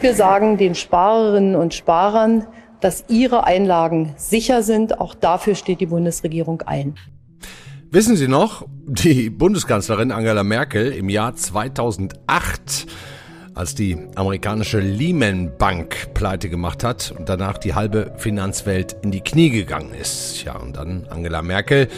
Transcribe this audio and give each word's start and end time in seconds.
Wir 0.00 0.14
sagen 0.14 0.58
den 0.58 0.74
Sparerinnen 0.74 1.56
und 1.56 1.72
Sparern, 1.72 2.46
dass 2.80 3.04
ihre 3.08 3.44
Einlagen 3.44 4.12
sicher 4.16 4.62
sind. 4.62 5.00
Auch 5.00 5.14
dafür 5.14 5.54
steht 5.54 5.80
die 5.80 5.86
Bundesregierung 5.86 6.62
ein. 6.62 6.96
Wissen 7.90 8.16
Sie 8.16 8.28
noch, 8.28 8.66
die 8.86 9.30
Bundeskanzlerin 9.30 10.10
Angela 10.10 10.42
Merkel 10.42 10.92
im 10.92 11.08
Jahr 11.08 11.34
2008 11.34 12.86
als 13.54 13.74
die 13.74 13.96
amerikanische 14.16 14.80
Lehman 14.80 15.56
Bank 15.56 16.12
pleite 16.12 16.50
gemacht 16.50 16.82
hat 16.82 17.14
und 17.16 17.28
danach 17.28 17.56
die 17.56 17.74
halbe 17.74 18.12
Finanzwelt 18.16 18.96
in 19.02 19.12
die 19.12 19.20
Knie 19.20 19.50
gegangen 19.50 19.94
ist. 19.94 20.42
Ja, 20.44 20.56
und 20.56 20.76
dann 20.76 21.06
Angela 21.08 21.40
Merkel 21.40 21.88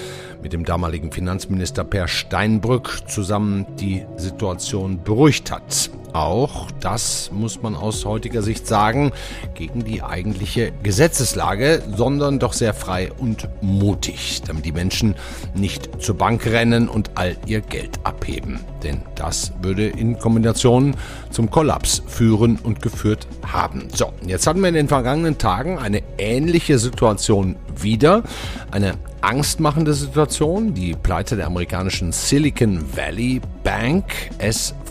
mit 0.46 0.52
dem 0.52 0.64
damaligen 0.64 1.10
Finanzminister 1.10 1.82
Per 1.82 2.06
Steinbrück 2.06 3.02
zusammen 3.08 3.66
die 3.80 4.06
Situation 4.16 5.02
beruhigt 5.02 5.50
hat. 5.50 5.90
Auch 6.12 6.70
das 6.80 7.30
muss 7.33 7.62
man 7.62 7.74
aus 7.74 8.05
heutiger 8.05 8.42
Sicht 8.42 8.66
sagen, 8.66 9.12
gegen 9.55 9.84
die 9.84 10.02
eigentliche 10.02 10.73
Gesetzeslage, 10.83 11.83
sondern 11.97 12.38
doch 12.38 12.52
sehr 12.52 12.74
frei 12.74 13.10
und 13.19 13.48
mutig, 13.60 14.42
damit 14.47 14.64
die 14.64 14.73
Menschen 14.73 15.14
nicht 15.55 16.02
zur 16.02 16.16
Bank 16.16 16.47
rennen 16.47 16.88
und 16.88 17.11
all 17.14 17.37
ihr 17.47 17.61
Geld 17.61 17.98
abheben. 18.05 18.61
Denn 18.83 19.02
das 19.14 19.52
würde 19.62 19.87
in 19.87 20.19
Kombination 20.19 20.95
zum 21.30 21.50
Kollaps 21.50 22.02
führen 22.06 22.59
und 22.62 22.83
geführt 22.83 23.27
haben. 23.45 23.88
So, 23.92 24.12
jetzt 24.27 24.47
hatten 24.47 24.61
wir 24.61 24.69
in 24.69 24.75
den 24.75 24.88
vergangenen 24.88 25.38
Tagen 25.38 25.78
eine 25.78 26.02
ähnliche 26.19 26.78
Situation 26.78 27.56
wieder. 27.77 28.23
Eine 28.70 28.95
angstmachende 29.20 29.92
Situation. 29.92 30.75
Die 30.75 30.95
Pleite 30.95 31.36
der 31.36 31.47
amerikanischen 31.47 32.12
Silicon 32.12 32.80
Valley 32.97 33.41
Bank, 33.64 34.05
SVB, 34.38 34.85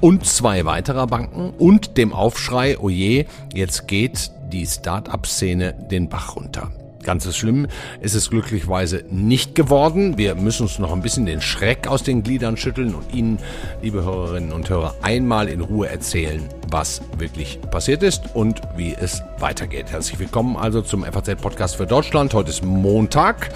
und 0.00 0.26
zwei 0.26 0.64
weiterer 0.64 1.06
Banken 1.06 1.50
und 1.58 1.96
dem 1.96 2.12
Aufschrei, 2.12 2.78
oje, 2.78 3.26
jetzt 3.54 3.88
geht 3.88 4.30
die 4.52 4.66
Start-up-Szene 4.66 5.74
den 5.90 6.08
Bach 6.08 6.36
runter. 6.36 6.70
Ganz 7.04 7.24
so 7.24 7.32
schlimm 7.32 7.66
ist 8.00 8.14
es 8.14 8.30
glücklicherweise 8.30 9.04
nicht 9.10 9.54
geworden. 9.54 10.16
Wir 10.16 10.34
müssen 10.34 10.62
uns 10.62 10.78
noch 10.78 10.90
ein 10.90 11.02
bisschen 11.02 11.26
den 11.26 11.42
Schreck 11.42 11.86
aus 11.86 12.02
den 12.02 12.22
Gliedern 12.22 12.56
schütteln 12.56 12.94
und 12.94 13.14
Ihnen, 13.14 13.38
liebe 13.82 14.02
Hörerinnen 14.02 14.52
und 14.52 14.70
Hörer, 14.70 14.94
einmal 15.02 15.48
in 15.48 15.60
Ruhe 15.60 15.88
erzählen, 15.88 16.42
was 16.70 17.02
wirklich 17.18 17.60
passiert 17.70 18.02
ist 18.02 18.22
und 18.34 18.62
wie 18.76 18.94
es 18.98 19.22
weitergeht. 19.38 19.92
Herzlich 19.92 20.18
willkommen 20.18 20.56
also 20.56 20.80
zum 20.80 21.04
FAZ-Podcast 21.04 21.76
für 21.76 21.86
Deutschland. 21.86 22.32
Heute 22.32 22.50
ist 22.50 22.64
Montag 22.64 23.50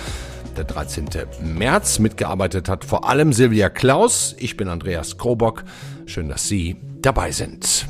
der 0.59 0.65
13. 0.65 1.09
März. 1.41 2.01
Mitgearbeitet 2.01 2.69
hat 2.69 2.85
vor 2.85 3.09
allem 3.09 3.33
Silvia 3.33 3.69
Klaus. 3.69 4.35
Ich 4.39 4.57
bin 4.57 4.69
Andreas 4.69 5.17
Krobock. 5.17 5.63
Schön, 6.07 6.29
dass 6.29 6.49
Sie 6.49 6.77
dabei 7.01 7.31
sind. 7.31 7.87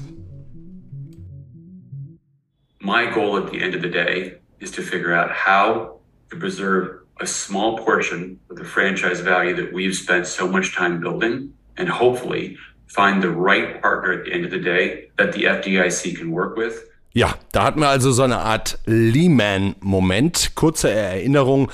My 2.81 3.07
goal 3.13 3.43
at 3.43 3.51
the 3.51 3.61
end 3.61 3.75
of 3.75 3.83
the 3.83 3.91
day 3.91 4.35
is 4.61 4.71
to 4.73 4.83
figure 4.83 5.15
out 5.15 5.31
how 5.31 6.01
to 6.31 6.39
preserve 6.39 7.01
a 7.21 7.27
small 7.27 7.77
portion 7.77 8.39
of 8.51 8.59
the 8.59 8.65
franchise 8.65 9.21
value 9.23 9.57
that 9.57 9.73
we've 9.73 9.95
spent 9.95 10.27
so 10.27 10.47
much 10.47 10.75
time 10.77 11.01
building 11.01 11.53
and 11.77 11.89
hopefully 11.89 12.57
find 12.87 13.23
the 13.23 13.31
right 13.31 13.81
partner 13.81 14.13
at 14.13 14.25
the 14.25 14.33
end 14.33 14.45
of 14.45 14.51
the 14.51 14.61
day 14.61 15.09
that 15.17 15.33
the 15.33 15.45
FDIC 15.45 16.19
can 16.19 16.31
work 16.31 16.57
with. 16.57 16.85
Ja, 17.15 17.35
da 17.53 17.65
hatten 17.65 17.81
wir 17.81 17.89
also 17.89 18.13
so 18.13 18.23
eine 18.23 18.39
Art 18.39 18.79
Lehman-Moment. 18.85 20.55
Kurze 20.55 20.91
Erinnerung 20.91 21.71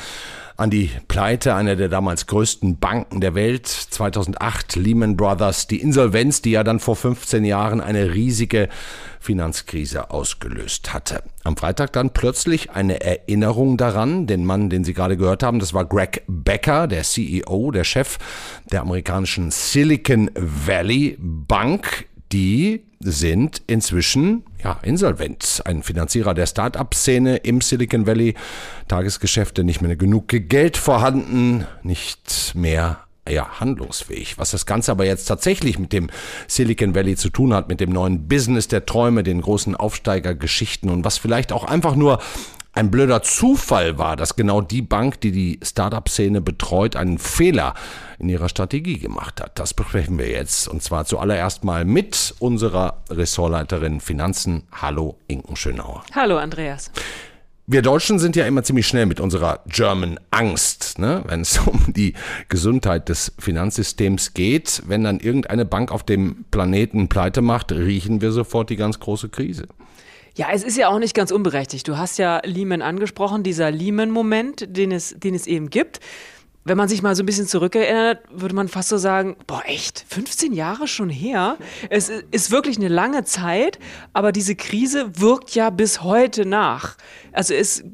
an 0.57 0.71
die 0.71 0.91
Pleite 1.09 1.55
einer 1.55 1.75
der 1.75 1.89
damals 1.89 2.27
größten 2.27 2.79
Banken 2.79 3.21
der 3.21 3.35
Welt, 3.35 3.67
2008 3.67 4.77
Lehman 4.77 5.17
Brothers, 5.17 5.67
die 5.67 5.81
Insolvenz, 5.81 6.43
die 6.43 6.53
ja 6.53 6.63
dann 6.63 6.79
vor 6.79 6.95
15 6.95 7.45
Jahren 7.45 7.81
eine 7.81 8.15
riesige 8.15 8.69
Finanzkrise 9.19 10.11
ausgelöst 10.11 10.95
hatte. 10.95 11.25
Am 11.43 11.57
Freitag 11.57 11.93
dann 11.95 12.11
plötzlich 12.11 12.71
eine 12.71 13.01
Erinnerung 13.01 13.77
daran, 13.77 14.27
den 14.27 14.45
Mann, 14.45 14.71
den 14.71 14.85
Sie 14.85 14.95
gerade 14.95 15.17
gehört 15.17 15.43
haben, 15.43 15.59
das 15.59 15.75
war 15.75 15.87
Greg 15.87 16.23
Becker, 16.29 16.87
der 16.87 17.03
CEO, 17.03 17.73
der 17.73 17.85
Chef 17.85 18.19
der 18.71 18.83
amerikanischen 18.83 19.51
Silicon 19.51 20.31
Valley 20.35 21.17
Bank, 21.19 22.07
die 22.35 22.83
sind 22.99 23.63
inzwischen 23.69 24.43
ja, 24.63 24.81
insolvent. 24.83 25.63
Ein 25.67 25.85
Finanzierer 25.85 26.35
der 26.35 26.47
Start-up-Szene 26.47 27.37
im 27.37 27.61
Silicon 27.61 28.09
Valley. 28.09 28.35
Tagesgeschäfte, 28.89 29.63
nicht 29.63 29.81
mehr 29.81 29.95
genug 29.95 30.27
Geld 30.29 30.77
vorhanden, 30.77 31.65
nicht 31.85 32.53
mehr 32.57 32.99
ja, 33.29 33.61
handlungsfähig. 33.61 34.37
Was 34.37 34.51
das 34.51 34.67
Ganze 34.67 34.91
aber 34.91 35.07
jetzt 35.07 35.27
tatsächlich 35.27 35.79
mit 35.79 35.93
dem 35.93 36.11
Silicon 36.49 36.97
Valley 36.97 37.15
zu 37.15 37.31
tun 37.31 37.55
hat, 37.55 37.69
mit 37.69 37.79
dem 37.79 37.91
neuen 37.91 38.27
Business 38.27 38.67
der 38.67 38.85
Träume, 38.85 39.23
den 39.23 39.41
großen 39.41 39.77
Aufsteigergeschichten 39.77 40.91
und 40.91 41.05
was 41.05 41.19
vielleicht 41.19 41.53
auch 41.53 41.63
einfach 41.63 41.95
nur 41.95 42.21
ein 42.75 42.91
blöder 42.91 43.23
Zufall 43.23 43.99
war, 43.99 44.17
dass 44.17 44.37
genau 44.37 44.61
die 44.61 44.83
Bank, 44.83 45.21
die 45.21 45.31
die 45.31 45.61
Startup-Szene 45.63 46.41
betreut, 46.41 46.97
einen 46.97 47.19
Fehler 47.19 47.75
in 48.19 48.29
ihrer 48.29 48.49
Strategie 48.49 48.99
gemacht 48.99 49.41
hat. 49.41 49.59
Das 49.59 49.75
besprechen 49.75 50.19
wir 50.19 50.29
jetzt. 50.29 50.67
Und 50.67 50.83
zwar 50.83 51.05
zuallererst 51.05 51.63
mal 51.65 51.85
mit 51.85 52.35
unserer 52.41 53.03
Ressortleiterin 53.11 54.01
Finanzen. 54.01 54.65
Hallo, 54.73 55.19
Inken 55.29 55.57
Schönauer. 55.57 56.05
Hallo, 56.15 56.37
Andreas. 56.37 56.91
Wir 57.67 57.81
Deutschen 57.81 58.19
sind 58.19 58.37
ja 58.37 58.45
immer 58.45 58.63
ziemlich 58.63 58.87
schnell 58.87 59.07
mit 59.07 59.21
unserer 59.21 59.61
German 59.67 60.21
Angst, 60.31 60.99
ne? 60.99 61.23
wenn 61.27 61.41
es 61.41 61.59
um 61.67 61.95
die 61.95 62.13
Gesundheit 62.49 63.09
des 63.09 63.33
Finanzsystems 63.39 64.35
geht. 64.35 64.83
Wenn 64.87 65.05
dann 65.05 65.21
irgendeine 65.21 65.65
Bank 65.65 65.91
auf 65.91 66.03
dem 66.03 66.45
Planeten 66.51 67.09
pleite 67.09 67.41
macht, 67.41 67.73
riechen 67.73 68.21
wir 68.21 68.33
sofort 68.33 68.69
die 68.69 68.77
ganz 68.77 69.01
große 69.01 69.31
Krise. 69.31 69.69
Ja, 70.37 70.49
es 70.53 70.65
ist 70.65 70.77
ja 70.77 70.89
auch 70.89 70.99
nicht 70.99 71.15
ganz 71.15 71.31
unberechtigt. 71.31 71.87
Du 71.87 71.97
hast 71.97 72.19
ja 72.19 72.41
Lehman 72.45 72.83
angesprochen, 72.83 73.45
dieser 73.45 73.71
Lehman-Moment, 73.71 74.77
den 74.77 74.91
es, 74.91 75.15
den 75.17 75.35
es 75.35 75.47
eben 75.47 75.71
gibt. 75.71 76.01
Wenn 76.65 76.77
man 76.77 76.89
sich 76.89 77.03
mal 77.03 77.15
so 77.15 77.23
ein 77.23 77.27
bisschen 77.27 77.47
zurückerinnert, 77.47 78.23
würde 78.31 78.55
man 78.55 78.69
fast 78.69 78.89
so 78.89 78.97
sagen, 78.97 79.37
boah, 79.47 79.63
echt, 79.67 80.05
15 80.09 80.55
Jahre 80.55 80.89
schon 80.89 81.11
her? 81.11 81.59
Es 81.91 82.09
ist 82.09 82.51
wirklich 82.51 82.79
eine 82.79 82.89
lange 82.89 83.25
Zeit, 83.25 83.79
aber 84.15 84.33
diese 84.33 84.57
Krise 84.57 85.21
wirkt 85.21 85.55
ja 85.55 85.69
bis 85.71 86.03
heute 86.03 86.47
nach. 86.47 86.97
Also 87.33 87.53
es 87.53 87.85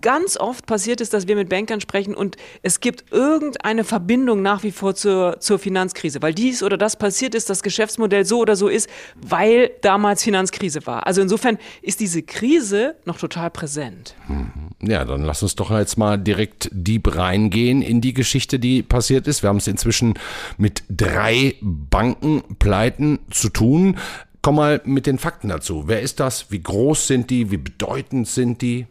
ganz 0.00 0.36
oft 0.36 0.66
passiert 0.66 1.00
ist, 1.00 1.12
dass 1.14 1.28
wir 1.28 1.36
mit 1.36 1.48
Bankern 1.48 1.80
sprechen 1.80 2.14
und 2.14 2.36
es 2.62 2.80
gibt 2.80 3.12
irgendeine 3.12 3.84
Verbindung 3.84 4.42
nach 4.42 4.62
wie 4.62 4.72
vor 4.72 4.94
zur, 4.94 5.40
zur 5.40 5.58
Finanzkrise, 5.58 6.22
weil 6.22 6.34
dies 6.34 6.62
oder 6.62 6.76
das 6.76 6.96
passiert 6.96 7.34
ist, 7.34 7.50
das 7.50 7.62
Geschäftsmodell 7.62 8.24
so 8.24 8.38
oder 8.38 8.56
so 8.56 8.68
ist, 8.68 8.88
weil 9.16 9.70
damals 9.82 10.22
Finanzkrise 10.22 10.86
war. 10.86 11.06
Also 11.06 11.20
insofern 11.20 11.58
ist 11.82 12.00
diese 12.00 12.22
Krise 12.22 12.96
noch 13.04 13.18
total 13.18 13.50
präsent. 13.50 14.14
Mhm. 14.28 14.68
Ja, 14.80 15.04
dann 15.04 15.24
lass 15.24 15.42
uns 15.42 15.56
doch 15.56 15.72
jetzt 15.72 15.98
mal 15.98 16.16
direkt 16.18 16.70
deep 16.72 17.16
reingehen 17.16 17.82
in 17.82 18.00
die 18.00 18.14
Geschichte, 18.14 18.60
die 18.60 18.82
passiert 18.82 19.26
ist. 19.26 19.42
Wir 19.42 19.48
haben 19.48 19.56
es 19.56 19.66
inzwischen 19.66 20.14
mit 20.56 20.84
drei 20.88 21.56
Bankenpleiten 21.60 23.18
zu 23.30 23.48
tun. 23.48 23.96
Komm 24.40 24.54
mal 24.56 24.80
mit 24.84 25.06
den 25.06 25.18
Fakten 25.18 25.48
dazu. 25.48 25.84
Wer 25.86 26.00
ist 26.00 26.20
das? 26.20 26.52
Wie 26.52 26.62
groß 26.62 27.08
sind 27.08 27.30
die? 27.30 27.50
Wie 27.50 27.56
bedeutend 27.56 28.28
sind 28.28 28.62
die? 28.62 28.86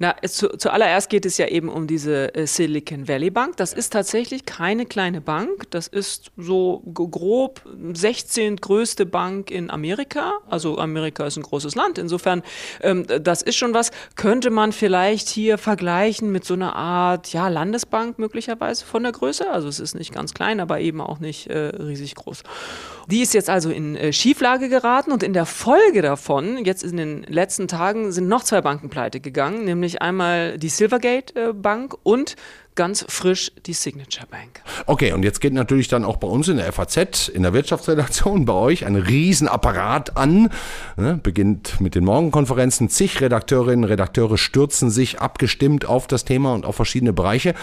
Na, 0.00 0.14
zu, 0.22 0.56
zuallererst 0.56 1.10
geht 1.10 1.26
es 1.26 1.38
ja 1.38 1.48
eben 1.48 1.68
um 1.68 1.88
diese 1.88 2.32
äh, 2.34 2.46
Silicon 2.46 3.08
Valley 3.08 3.30
Bank. 3.30 3.56
Das 3.56 3.72
ist 3.72 3.92
tatsächlich 3.92 4.44
keine 4.44 4.86
kleine 4.86 5.20
Bank. 5.20 5.70
Das 5.70 5.88
ist 5.88 6.30
so 6.36 6.82
grob 6.94 7.62
16. 7.92 8.56
größte 8.56 9.06
Bank 9.06 9.50
in 9.50 9.70
Amerika. 9.70 10.34
Also 10.48 10.78
Amerika 10.78 11.26
ist 11.26 11.36
ein 11.36 11.42
großes 11.42 11.74
Land. 11.74 11.98
Insofern, 11.98 12.42
ähm, 12.80 13.06
das 13.20 13.42
ist 13.42 13.56
schon 13.56 13.74
was. 13.74 13.90
Könnte 14.14 14.50
man 14.50 14.70
vielleicht 14.70 15.28
hier 15.28 15.58
vergleichen 15.58 16.30
mit 16.30 16.44
so 16.44 16.54
einer 16.54 16.76
Art, 16.76 17.32
ja, 17.32 17.48
Landesbank 17.48 18.20
möglicherweise 18.20 18.84
von 18.84 19.02
der 19.02 19.12
Größe. 19.12 19.50
Also 19.50 19.66
es 19.66 19.80
ist 19.80 19.96
nicht 19.96 20.14
ganz 20.14 20.32
klein, 20.32 20.60
aber 20.60 20.78
eben 20.78 21.00
auch 21.00 21.18
nicht 21.18 21.48
äh, 21.48 21.58
riesig 21.58 22.14
groß. 22.14 22.44
Die 23.10 23.22
ist 23.22 23.32
jetzt 23.32 23.48
also 23.48 23.70
in 23.70 23.96
äh, 23.96 24.12
Schieflage 24.12 24.68
geraten 24.68 25.12
und 25.12 25.22
in 25.22 25.32
der 25.32 25.46
Folge 25.46 26.02
davon, 26.02 26.64
jetzt 26.64 26.84
in 26.84 26.98
den 26.98 27.22
letzten 27.22 27.66
Tagen, 27.66 28.12
sind 28.12 28.28
noch 28.28 28.44
zwei 28.44 28.60
Banken 28.60 28.90
pleite 28.90 29.18
gegangen, 29.18 29.64
nämlich 29.64 29.87
einmal 29.96 30.58
die 30.58 30.68
Silvergate 30.68 31.34
äh, 31.34 31.52
Bank 31.52 31.96
und 32.02 32.36
ganz 32.78 33.04
frisch 33.08 33.50
die 33.66 33.72
Signature 33.72 34.28
Bank. 34.28 34.62
Okay, 34.86 35.12
und 35.12 35.24
jetzt 35.24 35.40
geht 35.40 35.52
natürlich 35.52 35.88
dann 35.88 36.04
auch 36.04 36.16
bei 36.16 36.28
uns 36.28 36.46
in 36.46 36.58
der 36.58 36.72
FAZ, 36.72 37.26
in 37.26 37.42
der 37.42 37.52
Wirtschaftsredaktion, 37.52 38.44
bei 38.44 38.52
euch 38.52 38.86
ein 38.86 38.94
Riesenapparat 38.94 40.16
an. 40.16 40.48
Ne, 40.96 41.18
beginnt 41.20 41.80
mit 41.80 41.96
den 41.96 42.04
Morgenkonferenzen. 42.04 42.88
Zig 42.88 43.20
Redakteurinnen, 43.20 43.82
Redakteure 43.82 44.38
stürzen 44.38 44.90
sich 44.90 45.20
abgestimmt 45.20 45.86
auf 45.86 46.06
das 46.06 46.24
Thema 46.24 46.54
und 46.54 46.64
auf 46.64 46.76
verschiedene 46.76 47.12
Bereiche. 47.12 47.54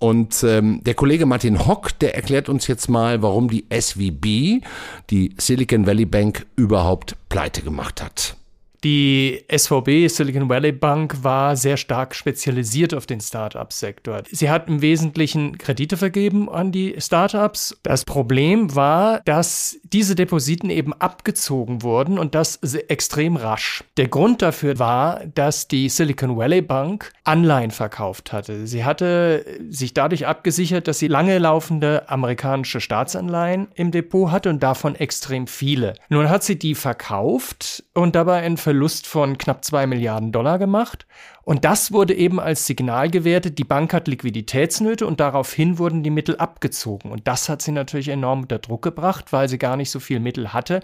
Und 0.00 0.44
ähm, 0.44 0.82
der 0.84 0.92
Kollege 0.92 1.24
Martin 1.24 1.66
Hock, 1.66 1.98
der 1.98 2.14
erklärt 2.14 2.50
uns 2.50 2.66
jetzt 2.66 2.90
mal, 2.90 3.22
warum 3.22 3.48
die 3.48 3.64
SVB, 3.72 4.62
die 5.08 5.34
Silicon 5.38 5.86
Valley 5.86 6.04
Bank, 6.04 6.44
überhaupt 6.56 7.16
pleite 7.30 7.62
gemacht 7.62 8.02
hat. 8.02 8.37
Die 8.84 9.44
SVB, 9.50 10.08
Silicon 10.08 10.48
Valley 10.48 10.70
Bank, 10.70 11.24
war 11.24 11.56
sehr 11.56 11.76
stark 11.76 12.14
spezialisiert 12.14 12.94
auf 12.94 13.06
den 13.06 13.20
Start-up-Sektor. 13.20 14.22
Sie 14.30 14.50
hat 14.50 14.68
im 14.68 14.82
Wesentlichen 14.82 15.58
Kredite 15.58 15.96
vergeben 15.96 16.48
an 16.48 16.70
die 16.70 16.94
Start-ups. 16.98 17.76
Das 17.82 18.04
Problem 18.04 18.76
war, 18.76 19.20
dass 19.24 19.78
diese 19.82 20.14
Depositen 20.14 20.70
eben 20.70 20.92
abgezogen 20.92 21.82
wurden 21.82 22.18
und 22.18 22.36
das 22.36 22.56
extrem 22.56 23.36
rasch. 23.36 23.82
Der 23.96 24.06
Grund 24.06 24.42
dafür 24.42 24.78
war, 24.78 25.26
dass 25.34 25.66
die 25.66 25.88
Silicon 25.88 26.36
Valley 26.36 26.62
Bank 26.62 27.10
Anleihen 27.24 27.72
verkauft 27.72 28.32
hatte. 28.32 28.68
Sie 28.68 28.84
hatte 28.84 29.44
sich 29.68 29.92
dadurch 29.92 30.26
abgesichert, 30.26 30.86
dass 30.86 31.00
sie 31.00 31.08
lange 31.08 31.38
laufende 31.38 32.08
amerikanische 32.08 32.80
Staatsanleihen 32.80 33.68
im 33.74 33.90
Depot 33.90 34.30
hatte 34.30 34.50
und 34.50 34.62
davon 34.62 34.94
extrem 34.94 35.48
viele. 35.48 35.94
Nun 36.08 36.30
hat 36.30 36.44
sie 36.44 36.58
die 36.58 36.76
verkauft 36.76 37.82
und 37.92 38.14
dabei 38.14 38.42
ein 38.42 38.56
Verlust 38.68 39.06
von 39.06 39.38
knapp 39.38 39.64
zwei 39.64 39.86
Milliarden 39.86 40.30
Dollar 40.30 40.58
gemacht. 40.58 41.06
Und 41.42 41.64
das 41.64 41.90
wurde 41.90 42.12
eben 42.12 42.38
als 42.38 42.66
Signal 42.66 43.08
gewertet, 43.08 43.58
die 43.58 43.64
Bank 43.64 43.94
hat 43.94 44.08
Liquiditätsnöte 44.08 45.06
und 45.06 45.20
daraufhin 45.20 45.78
wurden 45.78 46.02
die 46.02 46.10
Mittel 46.10 46.36
abgezogen. 46.36 47.10
Und 47.10 47.26
das 47.26 47.48
hat 47.48 47.62
sie 47.62 47.72
natürlich 47.72 48.08
enorm 48.08 48.42
unter 48.42 48.58
Druck 48.58 48.82
gebracht, 48.82 49.32
weil 49.32 49.48
sie 49.48 49.56
gar 49.56 49.78
nicht 49.78 49.90
so 49.90 50.00
viel 50.00 50.20
Mittel 50.20 50.52
hatte, 50.52 50.82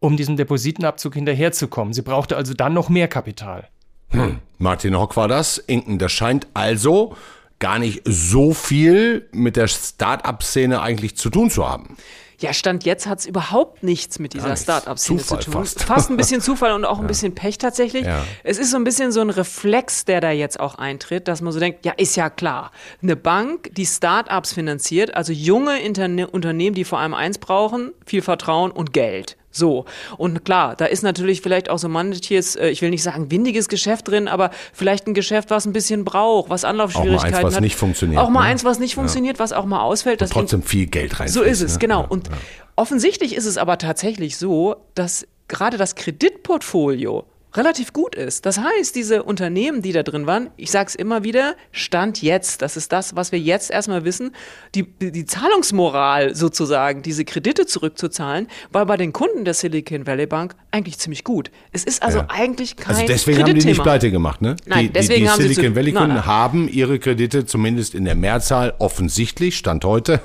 um 0.00 0.16
diesem 0.16 0.38
Depositenabzug 0.38 1.12
hinterherzukommen. 1.12 1.92
Sie 1.92 2.00
brauchte 2.00 2.38
also 2.38 2.54
dann 2.54 2.72
noch 2.72 2.88
mehr 2.88 3.06
Kapital. 3.06 3.68
Hm. 4.12 4.38
Martin 4.56 4.98
Hock 4.98 5.18
war 5.18 5.28
das. 5.28 5.58
Inken, 5.58 5.98
das 5.98 6.12
scheint 6.12 6.46
also 6.54 7.14
gar 7.58 7.78
nicht 7.78 8.00
so 8.06 8.54
viel 8.54 9.28
mit 9.32 9.56
der 9.56 9.68
Start-up-Szene 9.68 10.80
eigentlich 10.80 11.18
zu 11.18 11.28
tun 11.28 11.50
zu 11.50 11.68
haben. 11.68 11.98
Ja, 12.40 12.52
Stand 12.52 12.84
jetzt 12.84 13.06
hat 13.06 13.20
es 13.20 13.26
überhaupt 13.26 13.82
nichts 13.82 14.18
mit 14.18 14.34
dieser 14.34 14.56
Start-up-Szene 14.56 15.22
zu 15.22 15.36
tun. 15.36 15.52
Fast. 15.52 15.82
fast. 15.82 16.10
ein 16.10 16.16
bisschen 16.16 16.40
Zufall 16.42 16.72
und 16.72 16.84
auch 16.84 16.98
ein 16.98 17.06
bisschen 17.06 17.34
Pech 17.34 17.58
tatsächlich. 17.58 18.04
Ja. 18.04 18.22
Es 18.44 18.58
ist 18.58 18.70
so 18.70 18.76
ein 18.76 18.84
bisschen 18.84 19.10
so 19.12 19.20
ein 19.20 19.30
Reflex, 19.30 20.04
der 20.04 20.20
da 20.20 20.30
jetzt 20.30 20.60
auch 20.60 20.74
eintritt, 20.74 21.28
dass 21.28 21.40
man 21.40 21.52
so 21.52 21.60
denkt, 21.60 21.84
ja, 21.84 21.92
ist 21.96 22.16
ja 22.16 22.28
klar. 22.28 22.72
Eine 23.02 23.16
Bank, 23.16 23.70
die 23.74 23.86
Start-ups 23.86 24.52
finanziert, 24.52 25.14
also 25.14 25.32
junge 25.32 25.80
Interne 25.80 26.28
Unternehmen, 26.28 26.74
die 26.74 26.84
vor 26.84 26.98
allem 26.98 27.14
eins 27.14 27.38
brauchen, 27.38 27.92
viel 28.04 28.22
Vertrauen 28.22 28.70
und 28.70 28.92
Geld. 28.92 29.36
So. 29.56 29.84
Und 30.16 30.44
klar, 30.44 30.76
da 30.76 30.86
ist 30.86 31.02
natürlich 31.02 31.40
vielleicht 31.40 31.70
auch 31.70 31.78
so 31.78 31.88
manches, 31.88 32.56
äh, 32.56 32.68
ich 32.68 32.82
will 32.82 32.90
nicht 32.90 33.02
sagen 33.02 33.30
windiges 33.30 33.68
Geschäft 33.68 34.08
drin, 34.08 34.28
aber 34.28 34.50
vielleicht 34.72 35.06
ein 35.06 35.14
Geschäft, 35.14 35.50
was 35.50 35.66
ein 35.66 35.72
bisschen 35.72 36.04
braucht, 36.04 36.50
was 36.50 36.64
Anlaufschwierigkeiten 36.64 37.26
auch 37.26 37.32
mal 37.32 37.38
eins, 37.38 37.46
was 37.46 37.54
hat. 37.54 37.62
nicht 37.62 37.76
funktioniert. 37.76 38.22
Auch 38.22 38.28
mal 38.28 38.40
ne? 38.40 38.46
eins, 38.46 38.64
was 38.64 38.78
nicht 38.78 38.94
funktioniert, 38.94 39.38
ja. 39.38 39.42
was 39.42 39.52
auch 39.52 39.64
mal 39.64 39.80
ausfällt. 39.80 40.22
Und 40.22 40.30
trotzdem 40.30 40.62
viel 40.62 40.86
Geld 40.86 41.18
rein. 41.18 41.28
So 41.28 41.42
ist 41.42 41.62
es, 41.62 41.74
ne? 41.74 41.78
genau. 41.78 42.06
Und 42.06 42.28
ja. 42.28 42.34
offensichtlich 42.76 43.34
ist 43.34 43.46
es 43.46 43.58
aber 43.58 43.78
tatsächlich 43.78 44.36
so, 44.36 44.76
dass 44.94 45.26
gerade 45.48 45.76
das 45.76 45.94
Kreditportfolio 45.94 47.24
relativ 47.54 47.92
gut 47.92 48.14
ist. 48.14 48.46
Das 48.46 48.58
heißt, 48.58 48.94
diese 48.94 49.22
Unternehmen, 49.22 49.82
die 49.82 49.92
da 49.92 50.02
drin 50.02 50.26
waren, 50.26 50.50
ich 50.56 50.70
sage 50.70 50.88
es 50.88 50.94
immer 50.94 51.24
wieder, 51.24 51.56
Stand 51.72 52.22
jetzt, 52.22 52.62
das 52.62 52.76
ist 52.76 52.92
das, 52.92 53.16
was 53.16 53.32
wir 53.32 53.38
jetzt 53.38 53.70
erstmal 53.70 54.04
wissen, 54.04 54.32
die, 54.74 54.84
die 54.84 55.24
Zahlungsmoral 55.24 56.34
sozusagen, 56.34 57.02
diese 57.02 57.24
Kredite 57.24 57.66
zurückzuzahlen, 57.66 58.48
war 58.70 58.86
bei 58.86 58.96
den 58.96 59.12
Kunden 59.12 59.44
der 59.44 59.54
Silicon 59.54 60.06
Valley 60.06 60.26
Bank 60.26 60.54
eigentlich 60.70 60.98
ziemlich 60.98 61.24
gut. 61.24 61.50
Es 61.72 61.84
ist 61.84 62.02
also 62.02 62.18
ja. 62.18 62.26
eigentlich 62.28 62.76
kein 62.76 62.94
Also 62.94 63.06
deswegen 63.06 63.42
haben 63.42 63.54
die 63.54 63.64
nicht 63.64 63.82
pleite 63.82 64.10
gemacht, 64.10 64.42
ne? 64.42 64.56
Nein, 64.66 64.86
die, 64.86 64.92
deswegen 64.92 65.14
die, 65.14 65.22
die 65.22 65.30
haben 65.30 65.42
Silicon 65.42 65.64
sie 65.64 65.76
Valley 65.76 65.92
Kunden 65.92 66.26
haben 66.26 66.68
ihre 66.68 66.98
Kredite 66.98 67.46
zumindest 67.46 67.94
in 67.94 68.04
der 68.04 68.14
Mehrzahl 68.14 68.74
offensichtlich, 68.78 69.56
Stand 69.56 69.84
heute, 69.84 70.20